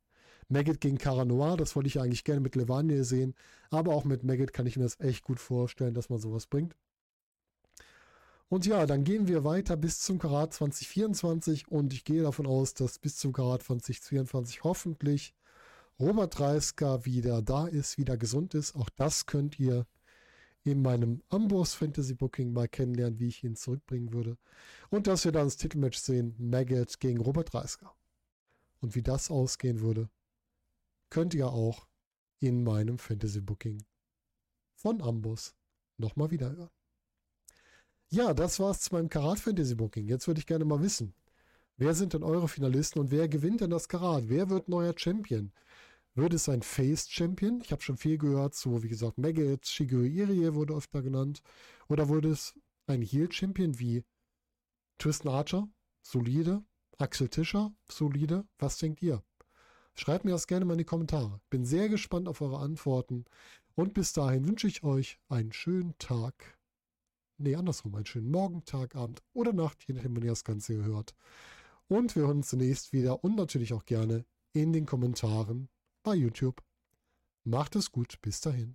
Maggot 0.48 0.80
gegen 0.80 0.96
Cara 0.98 1.24
Noir, 1.24 1.56
das 1.56 1.76
wollte 1.76 1.88
ich 1.88 2.00
eigentlich 2.00 2.24
gerne 2.24 2.40
mit 2.40 2.54
Levaniel 2.56 3.04
sehen, 3.04 3.34
aber 3.68 3.94
auch 3.94 4.04
mit 4.04 4.22
Maggot 4.22 4.52
kann 4.52 4.66
ich 4.66 4.76
mir 4.76 4.84
das 4.84 4.98
echt 5.00 5.22
gut 5.22 5.40
vorstellen, 5.40 5.92
dass 5.92 6.08
man 6.08 6.20
sowas 6.20 6.46
bringt. 6.46 6.74
Und 8.48 8.64
ja, 8.64 8.86
dann 8.86 9.02
gehen 9.02 9.26
wir 9.26 9.42
weiter 9.42 9.76
bis 9.76 9.98
zum 10.00 10.18
Karat 10.18 10.54
2024 10.54 11.68
und 11.68 11.92
ich 11.92 12.04
gehe 12.04 12.22
davon 12.22 12.46
aus, 12.46 12.74
dass 12.74 12.98
bis 12.98 13.16
zum 13.16 13.32
Karat 13.32 13.64
2024 13.64 14.62
hoffentlich 14.62 15.34
Robert 15.98 16.38
Reisker 16.38 17.04
wieder 17.04 17.42
da 17.42 17.66
ist, 17.66 17.98
wieder 17.98 18.16
gesund 18.16 18.54
ist. 18.54 18.76
Auch 18.76 18.88
das 18.90 19.26
könnt 19.26 19.58
ihr 19.58 19.86
in 20.62 20.82
meinem 20.82 21.22
Amboss 21.28 21.74
Fantasy 21.74 22.14
Booking 22.14 22.52
mal 22.52 22.68
kennenlernen, 22.68 23.18
wie 23.18 23.28
ich 23.28 23.42
ihn 23.42 23.56
zurückbringen 23.56 24.12
würde. 24.12 24.36
Und 24.90 25.06
dass 25.06 25.24
wir 25.24 25.32
dann 25.32 25.46
das 25.46 25.56
Titelmatch 25.56 25.98
sehen, 25.98 26.34
Maggot 26.38 27.00
gegen 27.00 27.20
Robert 27.20 27.52
Reisker. 27.54 27.94
Und 28.80 28.94
wie 28.94 29.02
das 29.02 29.30
ausgehen 29.30 29.80
würde, 29.80 30.08
könnt 31.08 31.34
ihr 31.34 31.48
auch 31.48 31.88
in 32.38 32.62
meinem 32.62 32.98
Fantasy 32.98 33.40
Booking 33.40 33.84
von 34.74 35.00
Amboss 35.00 35.54
nochmal 35.98 36.30
wieder 36.30 36.54
hören. 36.54 36.75
Ja, 38.10 38.34
das 38.34 38.60
war's 38.60 38.80
zu 38.80 38.94
meinem 38.94 39.08
Karat 39.08 39.40
Fantasy 39.40 39.74
Booking. 39.74 40.06
Jetzt 40.08 40.26
würde 40.28 40.38
ich 40.38 40.46
gerne 40.46 40.64
mal 40.64 40.80
wissen, 40.80 41.12
wer 41.76 41.92
sind 41.94 42.14
denn 42.14 42.22
eure 42.22 42.48
Finalisten 42.48 43.00
und 43.00 43.10
wer 43.10 43.28
gewinnt 43.28 43.60
denn 43.60 43.70
das 43.70 43.88
Karat? 43.88 44.28
Wer 44.28 44.48
wird 44.48 44.68
neuer 44.68 44.94
Champion? 44.96 45.52
Wird 46.14 46.32
es 46.32 46.48
ein 46.48 46.62
Face-Champion? 46.62 47.60
Ich 47.62 47.72
habe 47.72 47.82
schon 47.82 47.96
viel 47.96 48.16
gehört 48.16 48.54
zu, 48.54 48.82
wie 48.82 48.88
gesagt, 48.88 49.18
Maggot, 49.18 49.66
Shigeru 49.66 50.04
Irie 50.04 50.54
wurde 50.54 50.74
öfter 50.74 51.02
genannt. 51.02 51.42
Oder 51.88 52.08
wurde 52.08 52.30
es 52.30 52.54
ein 52.86 53.02
Heel-Champion 53.02 53.78
wie 53.78 54.04
Tristan 54.98 55.32
Archer? 55.32 55.68
Solide. 56.02 56.64
Axel 56.98 57.28
Tischer? 57.28 57.74
Solide. 57.90 58.46
Was 58.58 58.78
denkt 58.78 59.02
ihr? 59.02 59.22
Schreibt 59.94 60.24
mir 60.24 60.30
das 60.30 60.46
gerne 60.46 60.64
mal 60.64 60.74
in 60.74 60.78
die 60.78 60.84
Kommentare. 60.84 61.40
Bin 61.50 61.66
sehr 61.66 61.88
gespannt 61.88 62.28
auf 62.28 62.40
eure 62.40 62.60
Antworten. 62.60 63.24
Und 63.74 63.92
bis 63.94 64.12
dahin 64.12 64.46
wünsche 64.46 64.68
ich 64.68 64.84
euch 64.84 65.18
einen 65.28 65.52
schönen 65.52 65.98
Tag. 65.98 66.55
Nee, 67.38 67.54
andersrum, 67.54 67.94
einen 67.94 68.06
schönen 68.06 68.30
Morgen, 68.30 68.64
Tag, 68.64 68.96
Abend 68.96 69.22
oder 69.34 69.52
Nacht, 69.52 69.84
je 69.86 69.94
nachdem, 69.94 70.16
wann 70.16 70.22
ihr 70.22 70.30
das 70.30 70.44
Ganze 70.44 70.82
hört. 70.84 71.14
Und 71.88 72.16
wir 72.16 72.22
hören 72.22 72.38
uns 72.38 72.48
zunächst 72.48 72.92
wieder 72.92 73.22
und 73.22 73.36
natürlich 73.36 73.74
auch 73.74 73.84
gerne 73.84 74.24
in 74.52 74.72
den 74.72 74.86
Kommentaren 74.86 75.68
bei 76.02 76.14
YouTube. 76.14 76.62
Macht 77.44 77.76
es 77.76 77.92
gut, 77.92 78.20
bis 78.22 78.40
dahin. 78.40 78.72